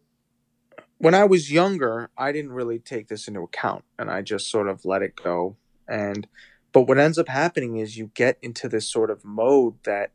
[0.98, 4.68] when I was younger, I didn't really take this into account and I just sort
[4.68, 5.56] of let it go.
[5.88, 6.26] And
[6.72, 10.10] but what ends up happening is you get into this sort of mode that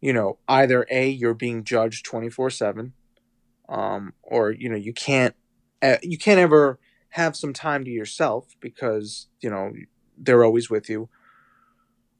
[0.00, 2.92] you know, either A, you're being judged 24/7,
[3.68, 5.34] um, or you know, you can't
[5.82, 6.78] uh, you can't ever
[7.10, 9.72] have some time to yourself because, you know,
[10.18, 11.08] they're always with you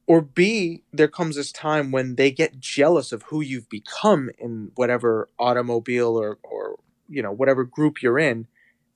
[0.06, 4.70] or B, there comes this time when they get jealous of who you've become in
[4.76, 6.78] whatever automobile or, or
[7.08, 8.46] you know whatever group you're in,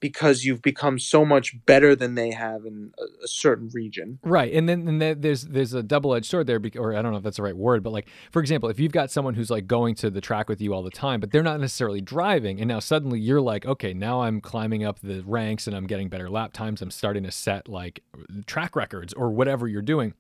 [0.01, 4.19] because you've become so much better than they have in a, a certain region.
[4.23, 7.13] Right, and then and then there's there's a double edged sword there, or I don't
[7.13, 9.51] know if that's the right word, but like for example, if you've got someone who's
[9.51, 12.61] like going to the track with you all the time, but they're not necessarily driving,
[12.61, 16.09] and now suddenly you're like, okay, now I'm climbing up the ranks and I'm getting
[16.09, 18.03] better lap times, I'm starting to set like
[18.47, 20.15] track records or whatever you're doing,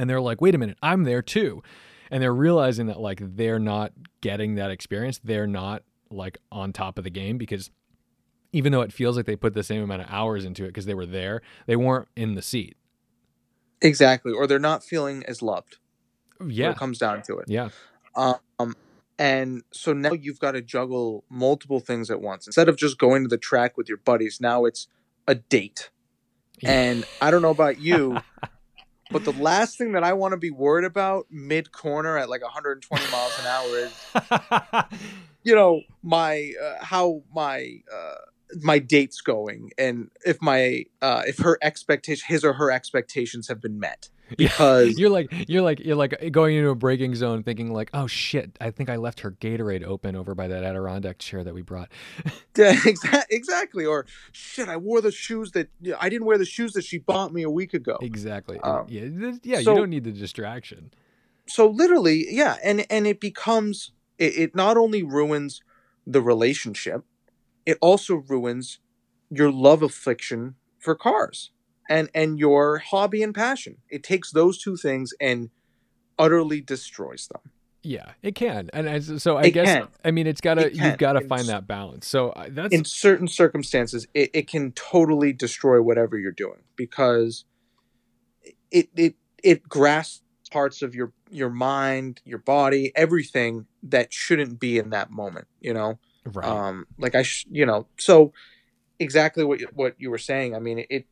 [0.00, 1.62] and they're like, wait a minute, I'm there too,
[2.10, 3.92] and they're realizing that like they're not
[4.22, 7.70] getting that experience, they're not like on top of the game because
[8.52, 10.86] even though it feels like they put the same amount of hours into it because
[10.86, 12.78] they were there, they weren't in the seat.
[13.82, 15.76] Exactly, or they're not feeling as loved.
[16.44, 16.70] Yeah.
[16.70, 17.44] it comes down to it.
[17.48, 17.68] Yeah.
[18.16, 18.74] Um,
[19.18, 22.46] and so now you've got to juggle multiple things at once.
[22.46, 24.88] Instead of just going to the track with your buddies, now it's
[25.28, 25.90] a date.
[26.62, 28.18] And I don't know about you,
[29.10, 32.42] but the last thing that I want to be worried about mid corner at like
[32.42, 35.02] 120 miles an hour is,
[35.42, 38.14] you know, my uh, how my uh,
[38.62, 43.60] my date's going, and if my uh, if her expectation, his or her expectations have
[43.60, 44.08] been met.
[44.38, 48.06] Because you're like you're like you're like going into a braking zone thinking like oh
[48.06, 51.62] shit i think i left her gatorade open over by that adirondack chair that we
[51.62, 51.88] brought
[52.56, 53.84] Yeah, exa- exactly.
[53.86, 55.68] Or shit, I wore the shoes that
[55.98, 57.96] I didn't wear the shoes that she bought me a week ago.
[58.02, 60.92] exactly Um, yeah yeah so- you don't need the distraction
[61.46, 65.60] So literally, yeah, and and it becomes it, it not only ruins
[66.06, 67.04] the relationship,
[67.66, 68.78] it also ruins
[69.30, 71.50] your love affliction for cars
[71.90, 73.76] and and your hobby and passion.
[73.90, 75.50] It takes those two things and
[76.18, 77.40] utterly destroys them.
[77.82, 79.88] yeah it can and I, so i It guess can.
[80.04, 82.74] i mean it's gotta It you've got to It's- find that balance so uh, that's
[82.74, 87.46] in certain circumstances it, it can totally destroy whatever you're doing because
[88.70, 94.76] it it it grasps parts of your your mind your body everything that shouldn't be
[94.76, 98.30] in that moment you know right um like i sh- you know so
[98.98, 101.06] exactly what you, what you were saying i mean it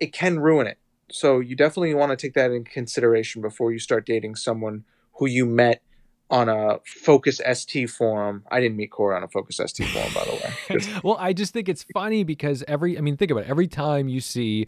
[0.00, 0.78] it can ruin it.
[1.10, 4.84] So you definitely want to take that in consideration before you start dating someone
[5.14, 5.82] who you met
[6.30, 8.44] on a focus st forum.
[8.50, 10.54] I didn't meet Cora on a focus st forum by the way.
[10.78, 13.50] Just- well, I just think it's funny because every I mean, think about it.
[13.50, 14.66] Every time you see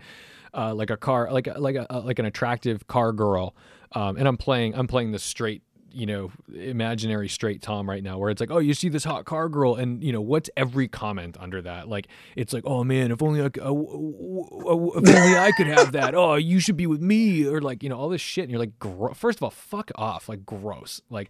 [0.55, 3.55] uh, like a car, like a, like a like an attractive car girl,
[3.93, 5.62] um, and I'm playing I'm playing the straight
[5.95, 9.24] you know imaginary straight tom right now where it's like oh you see this hot
[9.24, 13.11] car girl and you know what's every comment under that like it's like oh man
[13.11, 16.86] if only i uh, w- if only i could have that oh you should be
[16.86, 19.43] with me or like you know all this shit and you're like gro- first of
[19.43, 21.28] all fuck off like gross like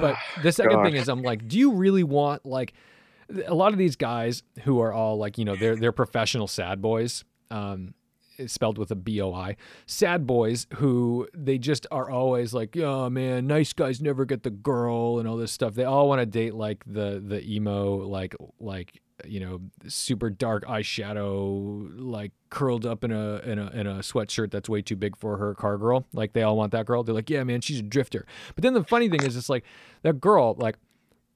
[0.00, 0.84] but the second God.
[0.84, 2.72] thing is i'm like do you really want like
[3.46, 6.80] a lot of these guys who are all like you know they're they're professional sad
[6.80, 7.94] boys um
[8.46, 13.72] spelled with a b-o-i sad boys who they just are always like oh man nice
[13.72, 15.74] guys never get the girl and all this stuff.
[15.74, 20.64] They all want to date like the the emo like like you know super dark
[20.66, 25.16] eyeshadow like curled up in a in a in a sweatshirt that's way too big
[25.16, 26.06] for her car girl.
[26.12, 27.02] Like they all want that girl.
[27.02, 28.26] They're like yeah man she's a drifter.
[28.54, 29.64] But then the funny thing is it's like
[30.02, 30.76] that girl like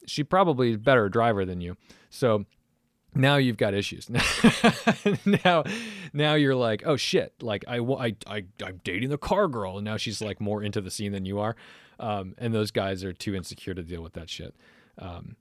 [0.06, 1.76] she probably is better driver than you.
[2.10, 2.44] So
[3.14, 4.08] now you've got issues.
[5.44, 5.64] now,
[6.12, 9.84] now you're like, oh shit, like I, I, I, I'm dating the car girl, and
[9.84, 11.56] now she's like more into the scene than you are,
[12.00, 14.54] um, and those guys are too insecure to deal with that shit.
[14.98, 15.36] Um,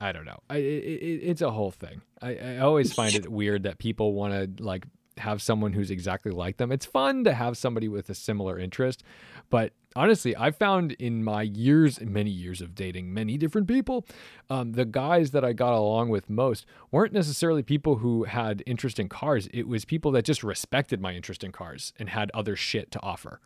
[0.00, 0.38] I don't know.
[0.48, 2.02] I, it, it's a whole thing.
[2.22, 4.86] I, I always find it weird that people want to like
[5.18, 6.72] have someone who's exactly like them.
[6.72, 9.02] It's fun to have somebody with a similar interest,
[9.50, 14.06] but honestly, I found in my years, many years of dating many different people,
[14.48, 18.98] um, the guys that I got along with most weren't necessarily people who had interest
[18.98, 19.48] in cars.
[19.52, 23.02] It was people that just respected my interest in cars and had other shit to
[23.02, 23.40] offer.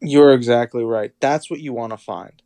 [0.00, 1.12] You're exactly right.
[1.20, 2.42] That's what you want to find.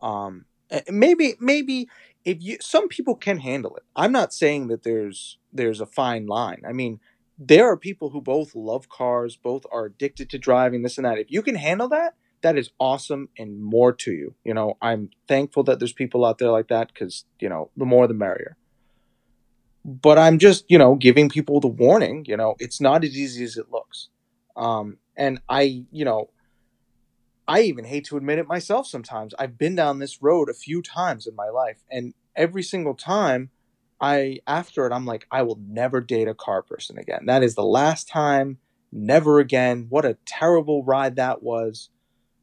[0.00, 0.44] Um,
[0.88, 1.88] maybe, maybe
[2.24, 3.82] if you, some people can handle it.
[3.96, 6.62] I'm not saying that there's there's a fine line.
[6.66, 7.00] I mean,
[7.38, 11.18] there are people who both love cars, both are addicted to driving, this and that.
[11.18, 14.34] If you can handle that, that is awesome and more to you.
[14.44, 17.86] You know, I'm thankful that there's people out there like that because, you know, the
[17.86, 18.56] more the merrier.
[19.84, 23.44] But I'm just, you know, giving people the warning, you know, it's not as easy
[23.44, 24.08] as it looks.
[24.56, 26.30] Um, and I, you know,
[27.46, 29.34] I even hate to admit it myself sometimes.
[29.38, 33.50] I've been down this road a few times in my life, and every single time
[34.00, 37.26] I after it, I'm like, I will never date a car person again.
[37.26, 38.58] That is the last time.
[38.92, 39.86] Never again.
[39.88, 41.90] What a terrible ride that was.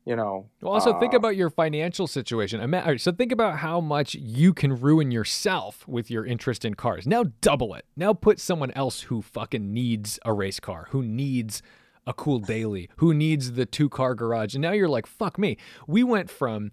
[0.05, 0.49] You know.
[0.61, 2.59] Well, also uh, think about your financial situation.
[2.97, 7.05] So think about how much you can ruin yourself with your interest in cars.
[7.05, 7.85] Now double it.
[7.95, 11.61] Now put someone else who fucking needs a race car, who needs
[12.07, 15.57] a cool daily, who needs the two car garage, and now you're like, fuck me.
[15.85, 16.71] We went from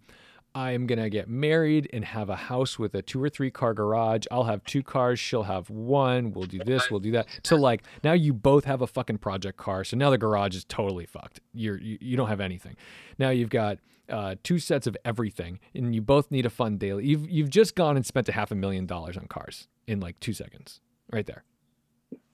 [0.59, 3.74] I'm going to get married and have a house with a two or three car
[3.74, 4.24] garage.
[4.28, 5.20] I'll have two cars.
[5.20, 6.32] She'll have one.
[6.32, 6.90] We'll do this.
[6.90, 7.28] We'll do that.
[7.44, 9.84] So, like, now you both have a fucking project car.
[9.84, 11.38] So now the garage is totally fucked.
[11.54, 12.74] You're, you, you don't have anything.
[13.20, 13.78] Now you've got
[14.09, 17.06] uh, two sets of everything and you both need a fun daily.
[17.06, 20.18] You've, you've just gone and spent a half a million dollars on cars in like
[20.18, 20.80] two seconds
[21.12, 21.44] right there.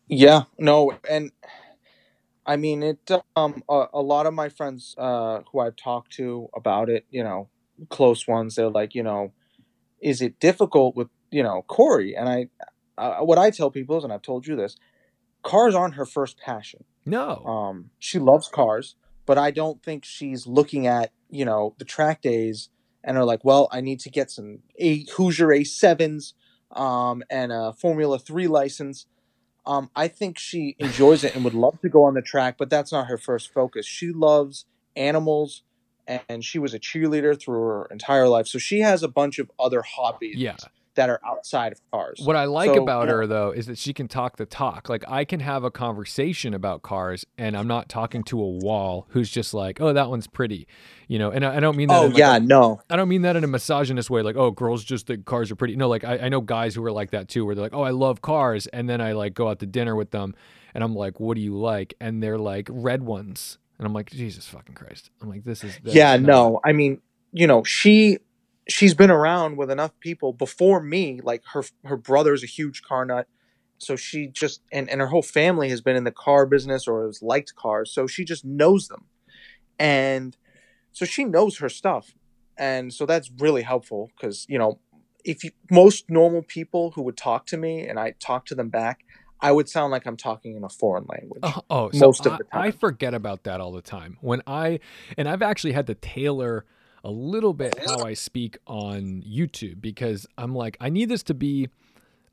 [0.08, 0.44] Yeah.
[0.58, 0.96] No.
[1.10, 1.30] And
[2.46, 6.48] I mean, it, um, a, a lot of my friends, uh, who I've talked to
[6.56, 7.50] about it, you know,
[7.88, 8.54] close ones.
[8.54, 9.32] They're like, you know,
[10.00, 12.14] is it difficult with you know Corey?
[12.16, 12.48] And I,
[12.98, 14.76] uh, what I tell people is, and I've told you this,
[15.42, 16.84] cars aren't her first passion.
[17.06, 17.44] No.
[17.44, 18.96] Um, she loves cars,
[19.26, 22.68] but I don't think she's looking at you know the track days
[23.02, 26.34] and are like, well, I need to get some a Hoosier A sevens,
[26.70, 29.06] um, and a Formula Three license.
[29.66, 32.68] Um, I think she enjoys it and would love to go on the track, but
[32.68, 33.86] that's not her first focus.
[33.86, 35.62] She loves animals
[36.06, 38.46] and she was a cheerleader through her entire life.
[38.46, 40.36] So she has a bunch of other hobbies.
[40.36, 40.56] Yeah.
[40.96, 42.20] That are outside of cars.
[42.24, 44.88] What I like so, about her though is that she can talk the talk.
[44.88, 49.08] Like I can have a conversation about cars, and I'm not talking to a wall
[49.08, 50.68] who's just like, "Oh, that one's pretty,"
[51.08, 51.32] you know.
[51.32, 51.98] And I, I don't mean that.
[52.00, 52.80] Oh like yeah, a, no.
[52.88, 54.22] I don't mean that in a misogynist way.
[54.22, 55.74] Like, oh, girls just think cars are pretty.
[55.74, 57.82] No, like I, I know guys who are like that too, where they're like, "Oh,
[57.82, 60.36] I love cars," and then I like go out to dinner with them,
[60.74, 64.10] and I'm like, "What do you like?" And they're like, "Red ones." And I'm like,
[64.10, 65.10] Jesus fucking Christ.
[65.20, 65.78] I'm like, this is.
[65.82, 66.60] Yeah, no.
[66.64, 67.00] I mean,
[67.32, 68.18] you know, she
[68.68, 71.20] she's been around with enough people before me.
[71.22, 73.26] Like her her brother's a huge car nut,
[73.78, 77.06] so she just and and her whole family has been in the car business or
[77.06, 79.06] has liked cars, so she just knows them,
[79.78, 80.36] and
[80.92, 82.14] so she knows her stuff,
[82.56, 84.78] and so that's really helpful because you know
[85.24, 88.68] if you, most normal people who would talk to me and I talk to them
[88.68, 89.03] back,
[89.44, 91.40] I would sound like I'm talking in a foreign language.
[91.42, 92.62] Uh, oh, most so of the time.
[92.62, 94.16] I, I forget about that all the time.
[94.22, 94.80] When I
[95.18, 96.64] and I've actually had to tailor
[97.04, 101.34] a little bit how I speak on YouTube because I'm like I need this to
[101.34, 101.68] be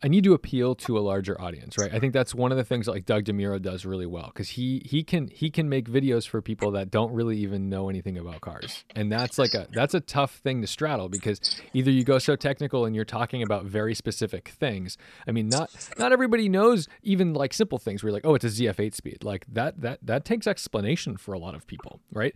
[0.03, 1.93] I need to appeal to a larger audience, right?
[1.93, 4.49] I think that's one of the things that like Doug DeMuro does really well because
[4.49, 8.17] he he can he can make videos for people that don't really even know anything
[8.17, 12.03] about cars, and that's like a that's a tough thing to straddle because either you
[12.03, 14.97] go so technical and you're talking about very specific things.
[15.27, 18.01] I mean, not not everybody knows even like simple things.
[18.01, 21.33] Where you're like, oh, it's a ZF8 speed, like that that that takes explanation for
[21.33, 22.33] a lot of people, right?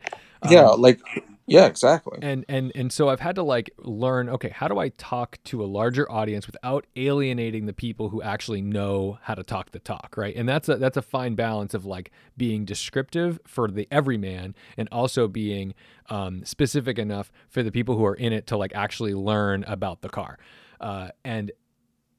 [0.49, 0.99] Yeah, um, like
[1.47, 2.19] yeah, exactly.
[2.21, 5.63] And and and so I've had to like learn, okay, how do I talk to
[5.63, 10.15] a larger audience without alienating the people who actually know how to talk the talk,
[10.17, 10.35] right?
[10.35, 14.89] And that's a that's a fine balance of like being descriptive for the everyman and
[14.91, 15.75] also being
[16.09, 20.01] um, specific enough for the people who are in it to like actually learn about
[20.01, 20.39] the car.
[20.81, 21.51] Uh, and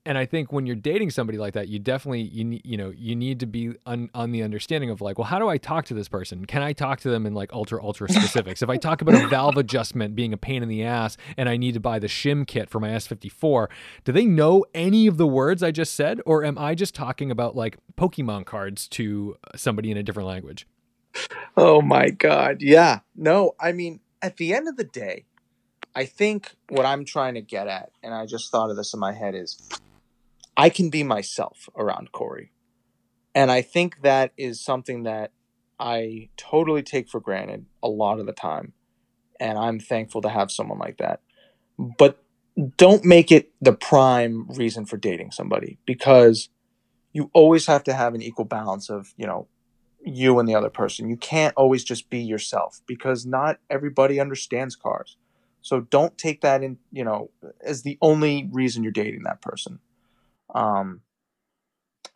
[0.06, 3.16] and I think when you're dating somebody like that, you definitely you you know you
[3.16, 5.94] need to be un, on the understanding of like, well, how do I talk to
[5.94, 6.46] this person?
[6.46, 8.62] Can I talk to them in like ultra ultra specifics?
[8.62, 11.56] if I talk about a valve adjustment being a pain in the ass, and I
[11.56, 13.68] need to buy the shim kit for my S54,
[14.04, 17.30] do they know any of the words I just said, or am I just talking
[17.30, 20.66] about like Pokemon cards to somebody in a different language?
[21.56, 23.00] Oh my god, yeah.
[23.16, 25.24] No, I mean, at the end of the day,
[25.94, 29.00] I think what I'm trying to get at, and I just thought of this in
[29.00, 29.58] my head, is
[30.56, 32.52] I can be myself around Corey.
[33.34, 35.32] And I think that is something that
[35.78, 38.72] I totally take for granted a lot of the time.
[39.38, 41.20] And I'm thankful to have someone like that.
[41.78, 42.22] But
[42.78, 46.48] don't make it the prime reason for dating somebody because
[47.12, 49.48] you always have to have an equal balance of, you know,
[50.02, 51.10] you and the other person.
[51.10, 55.16] You can't always just be yourself because not everybody understands cars.
[55.60, 57.30] So don't take that in, you know,
[57.62, 59.80] as the only reason you're dating that person.
[60.54, 61.02] Um,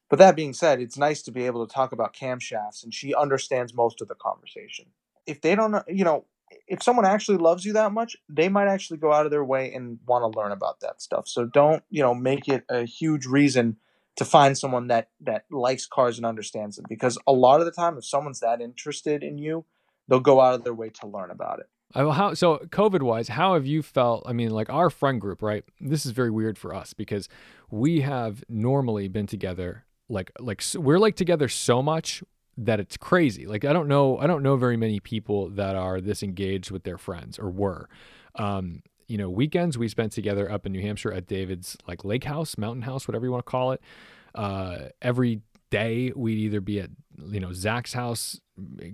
[0.08, 3.14] but that being said, it's nice to be able to talk about camshafts, and she
[3.14, 4.86] understands most of the conversation.
[5.26, 6.24] If they don't, you know,
[6.66, 9.72] if someone actually loves you that much, they might actually go out of their way
[9.72, 11.28] and want to learn about that stuff.
[11.28, 13.76] So don't, you know, make it a huge reason
[14.16, 17.72] to find someone that that likes cars and understands them because a lot of the
[17.72, 19.64] time if someone's that interested in you,
[20.08, 21.68] they'll go out of their way to learn about it.
[21.94, 25.42] Uh, how so covid wise how have you felt i mean like our friend group
[25.42, 27.28] right this is very weird for us because
[27.68, 32.22] we have normally been together like like we're like together so much
[32.56, 33.46] that it's crazy.
[33.46, 36.84] Like I don't know I don't know very many people that are this engaged with
[36.84, 37.88] their friends or were.
[38.34, 42.24] Um, you know, weekends we spent together up in New Hampshire at David's like lake
[42.24, 43.80] house, mountain house, whatever you want to call it.
[44.34, 45.40] Uh, every
[45.70, 46.90] day we'd either be at
[47.26, 48.40] you know Zach's house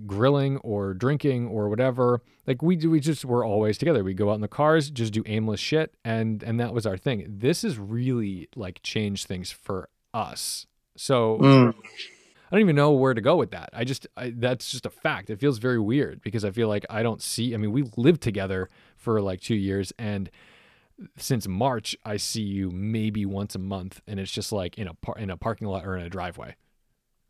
[0.05, 2.21] grilling or drinking or whatever.
[2.45, 4.03] Like we we just were always together.
[4.03, 6.97] we'd go out in the cars, just do aimless shit, and and that was our
[6.97, 7.25] thing.
[7.27, 10.65] This has really like changed things for us
[10.97, 11.73] so mm.
[11.77, 13.69] I don't even know where to go with that.
[13.71, 15.29] I just I, that's just a fact.
[15.29, 17.53] It feels very weird because I feel like I don't see.
[17.53, 20.29] I mean, we lived together for like two years, and
[21.17, 24.95] since March, I see you maybe once a month, and it's just like in a
[24.95, 26.55] par- in a parking lot or in a driveway.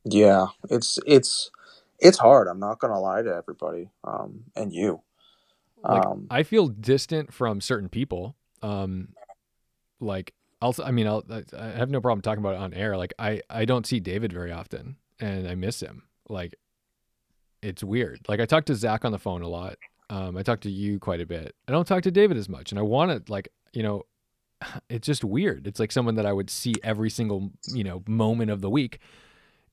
[0.10, 1.52] Yeah, it's it's
[2.00, 2.48] it's hard.
[2.48, 5.02] I'm not gonna lie to everybody, um, and you.
[5.84, 8.36] Like, um, I feel distant from certain people.
[8.62, 9.10] Um,
[10.00, 11.24] like also, I mean, I'll,
[11.58, 12.98] I have no problem talking about it on air.
[12.98, 16.04] Like, I, I don't see David very often, and I miss him.
[16.30, 16.56] Like,
[17.62, 18.22] it's weird.
[18.28, 19.78] Like, I talk to Zach on the phone a lot.
[20.10, 21.54] Um, I talk to you quite a bit.
[21.68, 24.04] I don't talk to David as much, and I want to, like, you know,
[24.90, 25.68] it's just weird.
[25.68, 29.00] It's like someone that I would see every single, you know, moment of the week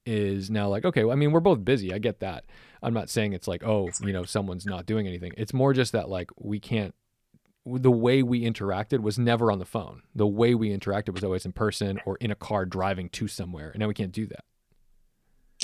[0.06, 1.92] is now like, okay, well, I mean, we're both busy.
[1.92, 2.44] I get that.
[2.82, 5.32] I'm not saying it's like, oh, you know, someone's not doing anything.
[5.36, 6.94] It's more just that like we can't
[7.66, 10.02] the way we interacted was never on the phone.
[10.14, 13.70] The way we interacted was always in person or in a car driving to somewhere.
[13.70, 14.44] And now we can't do that.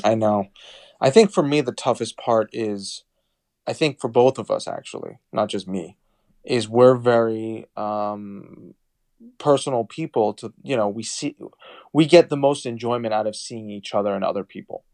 [0.02, 0.46] I know.
[1.00, 3.04] I think for me, the toughest part is,
[3.66, 5.96] I think for both of us, actually, not just me,
[6.42, 8.74] is we're very um,
[9.38, 11.36] personal people to, you know, we see,
[11.92, 14.84] we get the most enjoyment out of seeing each other and other people.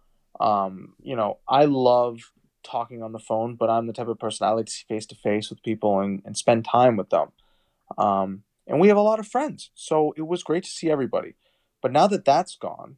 [0.41, 2.33] Um, you know, I love
[2.63, 5.07] talking on the phone, but I'm the type of person I like to see face
[5.07, 7.29] to face with people and, and spend time with them.
[7.97, 11.37] Um, and we have a lot of friends, so it was great to see everybody.
[11.81, 12.97] But now that that's gone,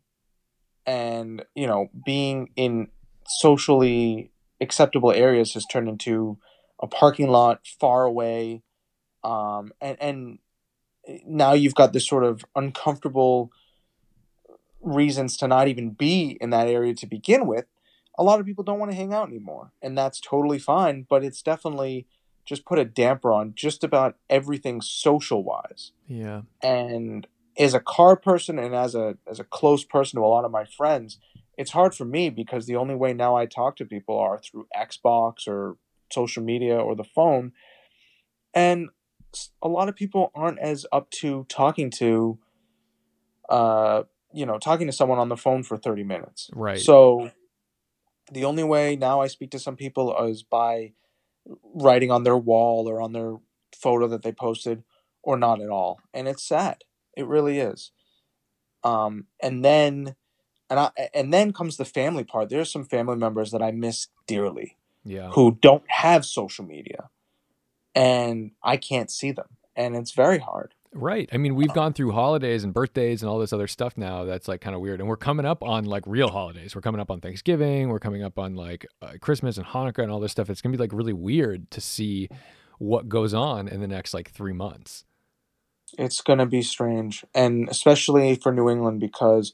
[0.86, 2.88] and you know, being in
[3.26, 4.30] socially
[4.62, 6.38] acceptable areas has turned into
[6.80, 8.62] a parking lot far away,
[9.22, 10.38] um, and and
[11.26, 13.50] now you've got this sort of uncomfortable
[14.88, 17.66] reasons to not even be in that area to begin with
[18.18, 21.06] a lot of people don't want to hang out anymore, and that's totally fine.
[21.08, 22.06] But it's definitely
[22.44, 25.92] just put a damper on just about everything social wise.
[26.08, 26.42] Yeah.
[26.60, 27.26] And
[27.56, 30.50] as a car person and as a as a close person to a lot of
[30.50, 31.18] my friends,
[31.56, 34.66] it's hard for me because the only way now I talk to people are through
[34.76, 35.76] Xbox or
[36.12, 37.52] social media or the phone.
[38.52, 38.88] And
[39.62, 42.38] a lot of people aren't as up to talking to
[43.48, 44.02] uh
[44.32, 46.50] you know, talking to someone on the phone for 30 minutes.
[46.52, 46.80] Right.
[46.80, 47.30] So
[48.30, 50.92] the only way now I speak to some people is by
[51.74, 53.36] writing on their wall or on their
[53.74, 54.82] photo that they posted
[55.22, 56.00] or not at all.
[56.12, 56.84] And it's sad.
[57.16, 57.90] It really is.
[58.84, 60.14] Um, and then
[60.70, 62.50] and I and then comes the family part.
[62.50, 64.76] There's some family members that I miss dearly.
[65.04, 65.30] Yeah.
[65.30, 67.08] Who don't have social media.
[67.94, 69.56] And I can't see them.
[69.74, 70.74] And it's very hard.
[70.94, 71.28] Right.
[71.32, 74.48] I mean, we've gone through holidays and birthdays and all this other stuff now that's
[74.48, 75.00] like kind of weird.
[75.00, 76.74] And we're coming up on like real holidays.
[76.74, 77.90] We're coming up on Thanksgiving.
[77.90, 80.48] We're coming up on like uh, Christmas and Hanukkah and all this stuff.
[80.48, 82.28] It's going to be like really weird to see
[82.78, 85.04] what goes on in the next like three months.
[85.98, 87.24] It's going to be strange.
[87.34, 89.52] And especially for New England because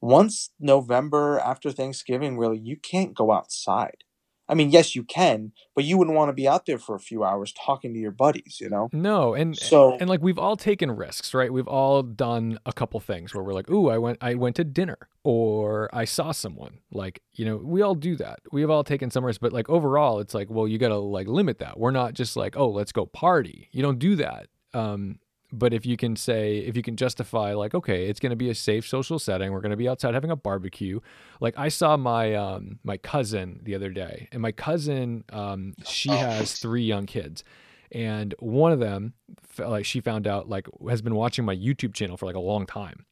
[0.00, 4.04] once November after Thanksgiving, really, you can't go outside.
[4.48, 7.00] I mean, yes, you can, but you wouldn't want to be out there for a
[7.00, 8.88] few hours talking to your buddies, you know?
[8.92, 11.52] No, and so and like we've all taken risks, right?
[11.52, 14.64] We've all done a couple things where we're like, "Ooh, I went I went to
[14.64, 18.40] dinner or I saw someone." Like, you know, we all do that.
[18.50, 20.98] We have all taken some risks, but like overall, it's like, well, you got to
[20.98, 21.78] like limit that.
[21.78, 24.48] We're not just like, "Oh, let's go party." You don't do that.
[24.74, 25.18] Um
[25.54, 28.48] but if you can say if you can justify like okay it's going to be
[28.48, 30.98] a safe social setting we're going to be outside having a barbecue.
[31.40, 36.10] Like i saw my um my cousin the other day and my cousin um she
[36.10, 36.16] Oh.
[36.16, 37.44] has three young kids
[37.90, 39.12] and one of them
[39.58, 42.64] like she found out like has been watching my youtube channel for like a long
[42.66, 43.04] time.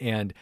[0.00, 0.32] And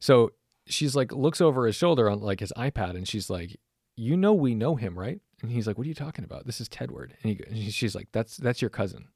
[0.00, 0.32] so
[0.66, 3.58] she's like looks over his shoulder on like his ipad and she's like
[3.96, 5.20] you know we know him right?
[5.42, 6.46] And he's like what are you talking about?
[6.46, 7.10] This is tedward.
[7.22, 9.08] And, he, and she's like that's that's your cousin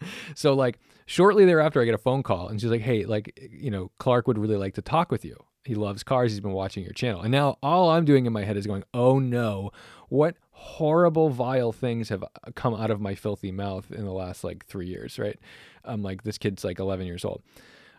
[0.34, 3.70] so like shortly thereafter i get a phone call and she's like hey like you
[3.70, 5.36] know clark would really like to talk with you.
[5.64, 6.32] He loves cars.
[6.32, 7.20] He's been watching your channel.
[7.20, 9.70] And now all i'm doing in my head is going oh no.
[10.08, 12.24] What horrible vile things have
[12.54, 15.38] come out of my filthy mouth in the last like three years right?
[15.84, 17.42] I'm like this kid's like 11 years old.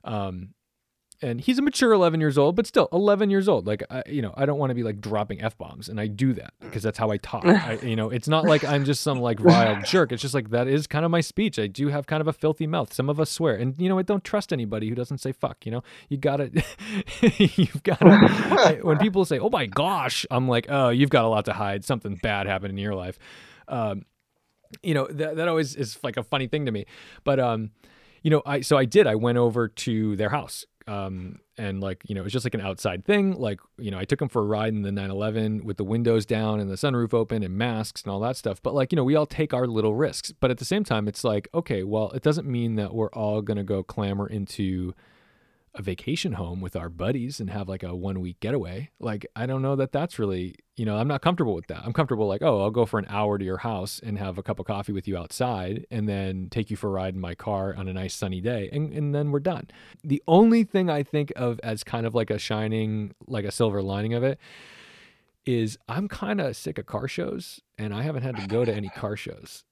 [0.04, 0.54] Um
[1.22, 3.67] and he's a mature 11 years old but still 11 years old.
[3.67, 6.34] Like I, you know i don't want to be like dropping f-bombs and i do
[6.34, 7.45] that because that's how i talk.
[7.45, 10.11] I, you know it's not like i'm just some like vile jerk.
[10.11, 11.59] It's just like that is kind of my speech.
[11.59, 12.93] I do have kind of a filthy mouth.
[12.93, 13.55] Some of us swear.
[13.55, 15.84] And you know i don't trust anybody who doesn't say fuck you know?
[16.09, 16.51] You gotta
[17.22, 21.45] you've gotta when people say oh my gosh i'm like oh you've got a lot
[21.45, 21.84] to hide.
[21.86, 23.20] Something bad happened in your life.
[23.67, 24.05] Um
[24.84, 26.86] you know that, that always is like a funny thing to me.
[27.24, 27.72] But um
[28.22, 29.07] you know i so i did.
[29.07, 32.54] I went over to their house um and like you know it was just like
[32.54, 33.34] an outside thing.
[33.34, 36.26] Like you know i took them for a ride in the 911 with the windows
[36.26, 38.62] down and the sunroof open and masks and all that stuff.
[38.62, 40.32] But like you know we all take our little risks.
[40.32, 43.42] But at the same time it's like okay well it doesn't mean that we're all
[43.42, 44.94] going to go clamor into
[45.76, 48.89] a vacation home with our buddies and have like a one week getaway.
[48.99, 51.82] Like, I don't know that that's really, you know, I'm not comfortable with that.
[51.84, 54.43] I'm comfortable like, oh, I'll go for an hour to your house and have a
[54.43, 57.36] cup of coffee with you outside and then take you for a ride in my
[57.36, 59.67] car on a nice sunny day and, and then we're done.
[60.03, 63.82] The only thing I think of as kind of like a shining, like a silver
[63.82, 64.39] lining of it
[65.45, 68.74] is I'm kind of sick of car shows and I haven't had to go to
[68.74, 69.63] any car shows.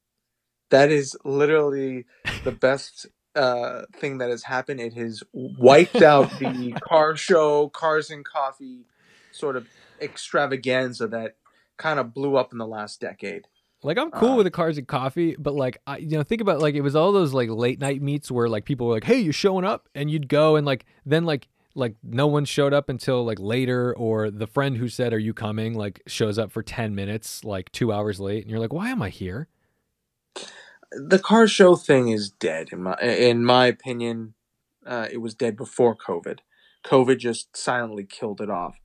[0.69, 2.05] That is literally
[2.43, 3.07] the best
[3.38, 4.79] uh, thing that has happened.
[4.81, 8.85] It has wiped out the car show, cars and coffee
[9.31, 9.67] sort of
[10.01, 11.35] extravaganza that
[11.77, 13.45] kind of blew up in the last decade.
[13.83, 16.41] Like I'm cool Uh, with the cars and coffee, but like I, you know, think
[16.41, 19.03] about like it was all those like late night meets where like people were like,
[19.03, 22.73] "Hey, you're showing up," and you'd go and like then like like no one showed
[22.73, 26.51] up until like later, or the friend who said, "Are you coming?" like shows up
[26.51, 29.47] for ten minutes, like two hours late, and you're like, "Why am I here?"
[30.91, 34.33] The car show thing is dead in my in my opinion.
[34.85, 36.39] Uh, it was dead before COVID.
[36.85, 38.75] COVID just silently killed it off.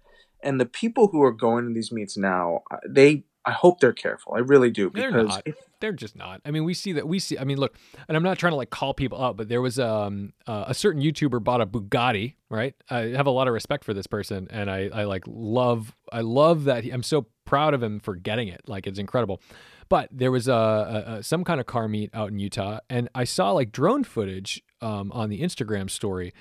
[0.43, 3.93] And the people who are going to these meets now, uh, they I hope they're
[3.93, 4.35] careful.
[4.35, 5.47] I really do They're because not.
[5.81, 6.41] They're just not.
[6.45, 7.09] I mean, we see that.
[7.09, 7.37] We see.
[7.37, 7.77] I mean, look,
[8.07, 10.75] and I'm not trying to like call people out, but there was um uh, a
[10.75, 12.75] certain YouTuber bought a Bugatti, right?
[12.89, 16.21] I have a lot of respect for this person, and I I like love I
[16.21, 18.63] love that he, I'm so proud of him for getting it.
[18.67, 19.41] Like it's incredible.
[19.89, 23.09] But there was a, a, a some kind of car meet out in Utah, and
[23.15, 26.33] I saw like drone footage um, on the Instagram story,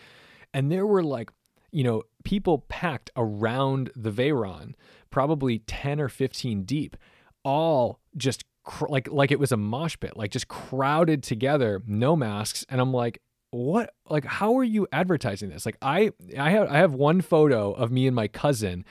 [0.53, 1.31] and there were like
[1.71, 4.73] you know people packed around the Veyron,
[5.09, 6.97] probably ten or fifteen deep,
[7.43, 12.15] all just cr- like like it was a mosh pit, like just crowded together, no
[12.15, 13.21] masks, and I'm like.
[13.53, 15.65] What like how are you advertising this?
[15.65, 18.85] Like I I have I have one photo of me and my cousin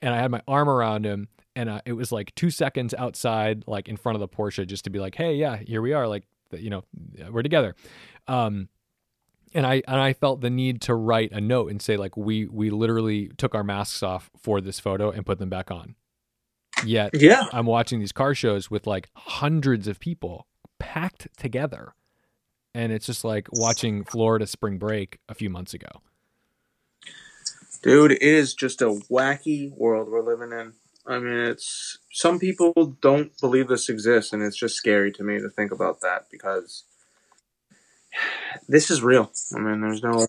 [0.00, 3.64] and I had my arm around him and uh, it was like two seconds outside,
[3.66, 6.08] like in front of the Porsche, just to be like, "Hey, yeah, here we are.
[6.08, 6.84] Like, you know,
[7.30, 7.74] we're together."
[8.28, 8.68] Um,
[9.54, 12.46] and I and I felt the need to write a note and say like, "We
[12.46, 15.94] we literally took our masks off for this photo and put them back on."
[16.84, 20.46] Yet yeah, I'm watching these car shows with like hundreds of people
[20.78, 21.94] packed together,
[22.74, 26.00] and it's just like watching Florida spring break a few months ago.
[27.82, 30.72] dude, it is just a wacky world we're living in.
[31.06, 35.40] I mean, it's some people don't believe this exists, and it's just scary to me
[35.40, 36.84] to think about that because
[38.68, 39.32] this is real.
[39.54, 40.26] I mean, there's no.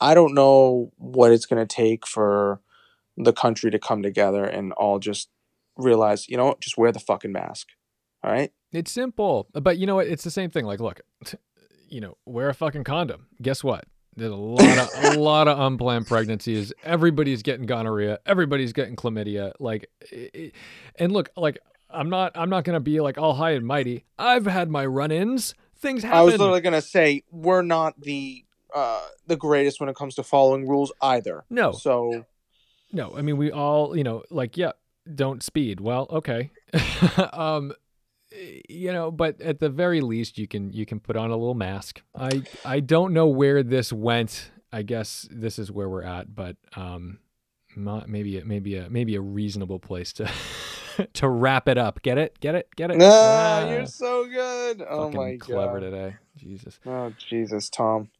[0.00, 2.60] I don't know what it's going to take for
[3.16, 5.30] the country to come together and all just
[5.76, 7.68] realize, you know, just wear the fucking mask.
[8.22, 8.52] All right.
[8.72, 10.08] It's simple, but you know what?
[10.08, 10.64] It's the same thing.
[10.64, 11.00] Like, look,
[11.88, 13.28] you know, wear a fucking condom.
[13.40, 13.84] Guess what?
[14.16, 16.72] There's a lot of a lot of unplanned pregnancies.
[16.84, 18.20] Everybody's getting gonorrhea.
[18.26, 19.52] Everybody's getting chlamydia.
[19.58, 20.54] Like, it,
[20.98, 21.58] and look, like
[21.90, 24.04] I'm not I'm not gonna be like all high and mighty.
[24.18, 25.54] I've had my run-ins.
[25.76, 26.18] Things happen.
[26.18, 28.44] I was literally going to say we're not the
[28.74, 31.44] uh, the greatest when it comes to following rules either.
[31.50, 32.24] no, So
[32.92, 33.14] no.
[33.16, 34.72] I mean, we all, you know, like, yeah,
[35.14, 35.80] don't speed.
[35.80, 36.50] Well, okay.
[37.32, 37.72] um,
[38.68, 41.54] you know, but at the very least, you can you can put on a little
[41.54, 42.02] mask.
[42.14, 44.50] I I don't know where this went.
[44.72, 47.18] I guess this is where we're at, but um,
[47.76, 50.30] not maybe a, maybe a maybe a reasonable place to
[51.14, 52.02] to wrap it up.
[52.02, 52.40] Get it?
[52.40, 52.68] Get it?
[52.76, 53.00] Get it?
[53.02, 54.84] Ah, you're so good.
[54.88, 55.80] Oh Fucking my clever god.
[55.80, 56.16] today.
[56.36, 56.78] Jesus.
[56.86, 58.10] Oh Jesus, Tom.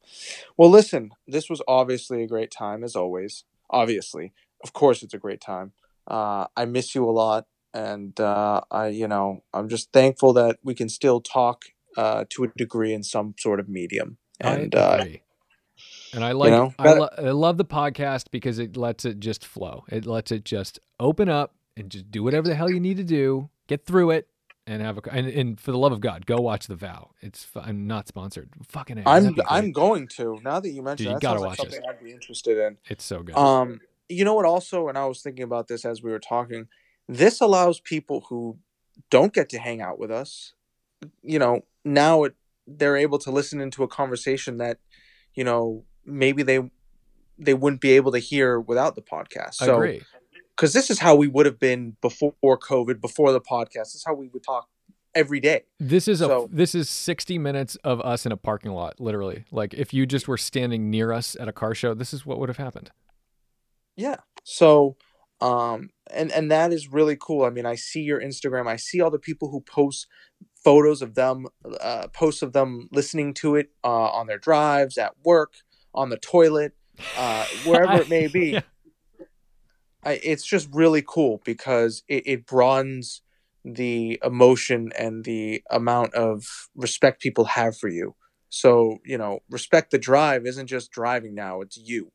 [0.57, 3.45] Well, listen, this was obviously a great time as always.
[3.69, 5.73] Obviously, of course, it's a great time.
[6.07, 10.57] Uh, I miss you a lot, and uh, I, you know, I'm just thankful that
[10.63, 11.65] we can still talk
[11.97, 14.17] uh, to a degree in some sort of medium.
[14.39, 15.21] And I uh, agree.
[16.13, 19.45] and I like know, I, lo- I love the podcast because it lets it just
[19.45, 19.83] flow.
[19.89, 23.03] It lets it just open up and just do whatever the hell you need to
[23.03, 24.29] do, get through it,
[24.65, 27.11] and have a and, and for the love of God, go watch The Vow.
[27.21, 28.49] It's I'm not sponsored.
[28.69, 29.47] Fucking I'm that'd be great.
[29.49, 31.83] I'm going to now that you mentioned Dude, you gotta sounds like watch it.
[31.89, 32.77] I'd be interested in.
[32.87, 33.35] it's so good.
[33.35, 34.45] Um, you know what?
[34.45, 36.67] Also, and I was thinking about this as we were talking.
[37.07, 38.57] This allows people who
[39.09, 40.53] don't get to hang out with us.
[41.21, 42.35] You know, now it,
[42.65, 44.79] they're able to listen into a conversation that,
[45.35, 46.69] you know, maybe they
[47.37, 49.55] they wouldn't be able to hear without the podcast.
[49.55, 49.99] So,
[50.55, 53.73] because this is how we would have been before COVID, before the podcast.
[53.73, 54.69] This is how we would talk
[55.15, 55.63] every day.
[55.79, 59.45] This is a this is 60 minutes of us in a parking lot, literally.
[59.51, 62.39] Like if you just were standing near us at a car show, this is what
[62.39, 62.91] would have happened.
[63.95, 64.17] Yeah.
[64.43, 64.97] So,
[65.41, 67.43] um, and and that is really cool.
[67.43, 68.67] I mean, I see your Instagram.
[68.67, 70.07] I see all the people who post
[70.63, 71.47] photos of them,
[71.81, 75.53] uh, posts of them listening to it uh, on their drives, at work,
[75.93, 76.73] on the toilet,
[77.17, 78.59] uh, wherever it may be.
[80.07, 80.11] Yeah.
[80.11, 83.23] I, it's just really cool because it, it broadens
[83.63, 88.15] the emotion and the amount of respect people have for you.
[88.49, 92.11] So, you know, respect the drive isn't just driving now, it's you.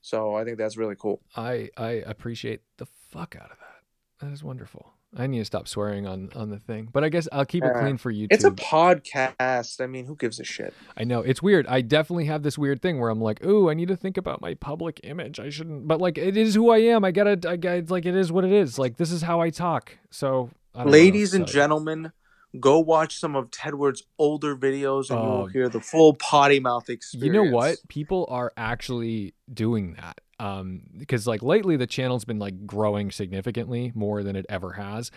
[0.00, 1.20] So I think that's really cool.
[1.36, 4.26] I I appreciate the fuck out of that.
[4.26, 4.92] That is wonderful.
[5.16, 7.72] I need to stop swearing on on the thing, but I guess I'll keep it
[7.74, 8.28] clean for YouTube.
[8.30, 9.80] It's a podcast.
[9.80, 10.72] I mean, who gives a shit?
[10.96, 11.66] I know it's weird.
[11.66, 14.40] I definitely have this weird thing where I'm like, "Ooh, I need to think about
[14.40, 15.40] my public image.
[15.40, 17.04] I shouldn't." But like, it is who I am.
[17.04, 17.38] I gotta.
[17.48, 18.78] I got it's like it is what it is.
[18.78, 19.98] Like this is how I talk.
[20.10, 21.52] So, I Ladies and you.
[21.54, 22.12] gentlemen,
[22.58, 25.38] go watch some of Tedward's older videos and you Oh.
[25.38, 27.26] will hear the full potty mouth experience.
[27.26, 27.76] You know what?
[27.88, 30.20] People are actually doing that.
[30.40, 35.10] Um, because like lately the channel's been like growing significantly more than it ever has.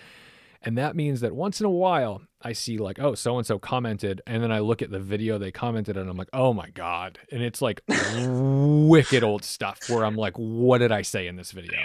[0.65, 3.57] And that means that once in a while I see like, oh, so and so
[3.59, 6.69] commented, and then I look at the video they commented and I'm like, oh my
[6.69, 7.19] God.
[7.31, 7.81] And it's like
[8.17, 11.79] wicked old stuff where I'm like, what did I say in this video?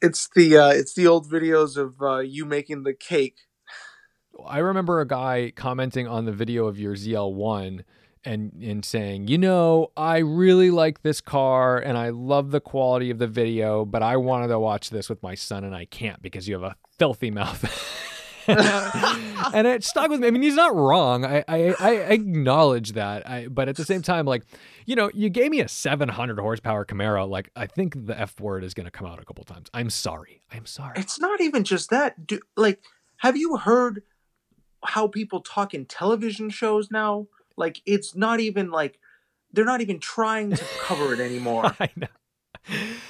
[0.00, 3.36] It's the uh, it's the old videos of uh, you making the cake.
[4.46, 7.84] I remember a guy commenting on the video of your ZL1
[8.24, 13.10] and and saying, "You know, I really like this car and I love the quality
[13.10, 16.20] of the video, but I wanted to watch this with my son and I can't
[16.20, 17.64] because you have a filthy mouth."
[19.54, 20.26] and it stuck with me.
[20.26, 21.24] I mean, he's not wrong.
[21.24, 23.28] I I, I acknowledge that.
[23.28, 24.44] I but at the same time, like,
[24.86, 27.28] you know, you gave me a 700 horsepower Camaro.
[27.28, 29.68] Like, I think the F word is going to come out a couple times.
[29.72, 30.42] I'm sorry.
[30.50, 30.94] I'm sorry.
[30.96, 32.26] It's not even just that.
[32.26, 32.80] Do, like,
[33.18, 34.02] have you heard
[34.84, 37.26] how people talk in television shows now?
[37.56, 38.98] Like, it's not even like
[39.52, 41.64] they're not even trying to cover it anymore.
[41.80, 42.06] I know.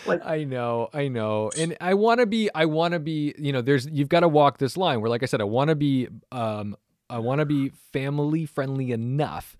[0.06, 1.50] Like- I know, I know.
[1.56, 4.28] And I want to be I want to be, you know, there's you've got to
[4.28, 6.76] walk this line where like I said I want to be um
[7.08, 9.56] I want to be family friendly enough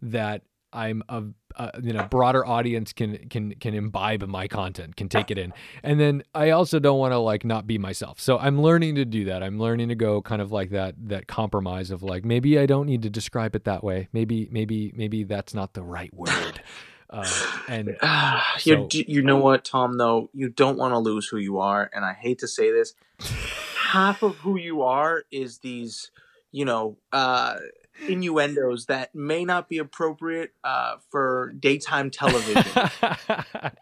[0.00, 0.42] that
[0.72, 1.22] I'm a,
[1.56, 5.52] a you know broader audience can can can imbibe my content, can take it in.
[5.82, 8.20] And then I also don't want to like not be myself.
[8.20, 9.42] So I'm learning to do that.
[9.42, 12.86] I'm learning to go kind of like that that compromise of like maybe I don't
[12.86, 14.08] need to describe it that way.
[14.12, 16.62] Maybe maybe maybe that's not the right word.
[17.14, 17.28] Uh,
[17.68, 19.98] and Ah, So- you you know what, Tom?
[19.98, 22.94] Though you don't want to lose who you are, and I hate to say this,
[23.76, 26.10] half of who you are is these,
[26.52, 27.56] you know, uh,
[28.08, 32.64] innuendos that may not be appropriate uh, for daytime television.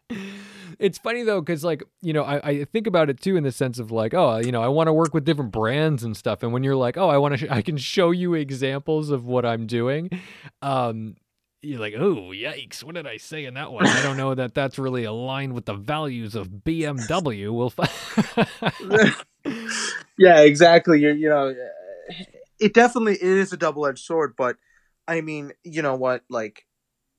[0.78, 3.52] it's funny though because like you know I, I think about it too in the
[3.52, 6.42] sense of like oh you know i want to work with different brands and stuff
[6.42, 9.26] and when you're like oh i want to sh- i can show you examples of
[9.26, 10.08] what i'm doing
[10.62, 11.16] um
[11.60, 14.54] you're like oh yikes what did i say in that one i don't know that
[14.54, 19.14] that's really aligned with the values of bmw we'll fi-
[20.18, 21.00] yeah, exactly.
[21.00, 21.54] You're, you know,
[22.60, 24.56] it definitely it is a double edged sword, but
[25.08, 26.22] I mean, you know what?
[26.28, 26.66] Like,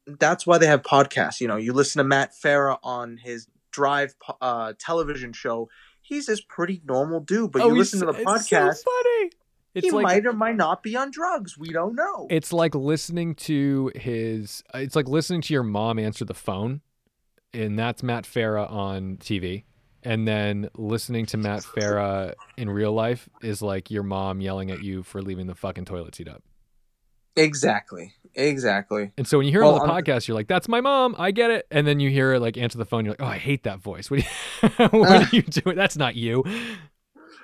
[0.08, 1.42] that's why they have podcasts.
[1.42, 5.70] You know, you listen to Matt Farah on his Drive uh, television show.
[6.02, 8.84] He's this pretty normal dude, but Oh, you listen to the it's so podcast.
[8.84, 9.32] funny
[9.74, 11.58] it's he like might or might not be on drugs.
[11.58, 12.28] We don't know.
[12.30, 14.64] It's like listening to his.
[14.74, 16.82] It's like listening to your mom answer the phone,
[17.54, 19.64] and that's Matt Farah on TV.
[20.04, 24.84] And then listening to Matt Farah in real life is like your mom yelling at
[24.84, 26.42] you for leaving the fucking toilet seat up.
[27.36, 28.14] Exactly.
[28.36, 29.12] Exactly.
[29.18, 30.82] And so when you hear Well, it on the I'm- podcast, you're like, "That's my
[30.82, 31.16] mom.
[31.18, 33.06] I get it." And then you hear her like answer the phone.
[33.06, 34.10] You're like, "Oh, I hate that voice.
[34.10, 35.76] What, are you, what are you doing?
[35.76, 36.44] That's not you."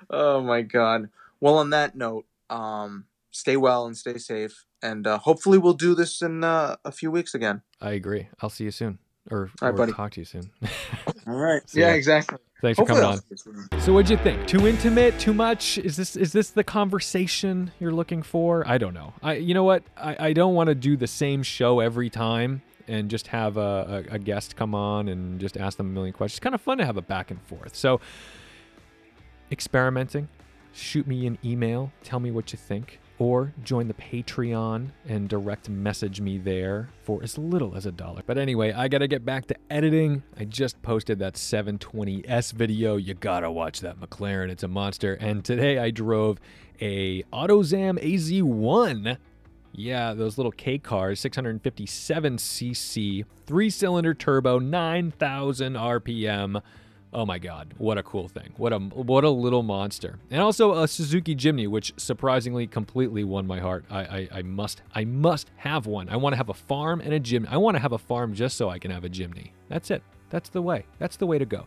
[0.10, 1.10] Oh my god.
[1.40, 5.94] Well, on that note, um, stay well and stay safe, and uh, hopefully we'll do
[5.94, 7.62] this in uh, a few weeks again.
[7.82, 8.28] I agree.
[8.42, 9.92] I'll see you soon, or, All right, or buddy.
[9.94, 10.50] talk to you soon.
[11.28, 11.62] All right.
[11.70, 12.40] See yeah, exactly.
[12.62, 13.18] Thanks for coming on.
[13.18, 13.68] see you soon.
[13.82, 14.48] So what'd you think?
[14.48, 15.20] Too intimate?
[15.20, 15.78] Too much?
[15.78, 18.68] Is this is this the conversation you're looking for?
[18.68, 19.14] I don't know.
[19.22, 19.84] I you know what?
[19.96, 24.06] I, I don't want to do the same show every time and just have a,
[24.10, 26.38] a, a guest come on and just ask them a million questions.
[26.38, 27.76] It's kind of fun to have a back and forth.
[27.76, 28.00] So
[29.52, 30.28] experimenting,
[30.74, 35.70] shoot me an email, tell me what you think, or join the Patreon and direct
[35.70, 38.22] message me there for as little as a dollar.
[38.26, 40.24] But anyway, I gotta get back to editing.
[40.38, 42.98] I just posted that 720S video.
[42.98, 44.50] You gotta watch that McLaren.
[44.50, 45.16] It's a monster.
[45.16, 46.40] And today I drove
[46.80, 49.18] a AutoZam AZ1.
[49.74, 56.62] Yeah, those little K cars, 657cc, three cylinder turbo, 9,000 RPM.
[57.14, 58.54] Oh my god, what a cool thing.
[58.58, 60.20] What a what a little monster.
[60.30, 63.86] And also a Suzuki Jimny, which surprisingly completely won my heart.
[63.90, 66.10] I I, I must I must have one.
[66.10, 67.48] I want to have a farm and a gym.
[67.50, 69.52] I want to have a farm just so I can have a Jimny.
[69.70, 70.04] That's it.
[70.30, 70.86] That's the way.
[71.00, 71.66] That's the way to go.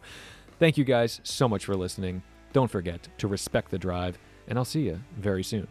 [0.58, 2.22] Thank you guys so much for listening.
[2.52, 5.68] Don't forget to respect the drive, and I'll see you very soon.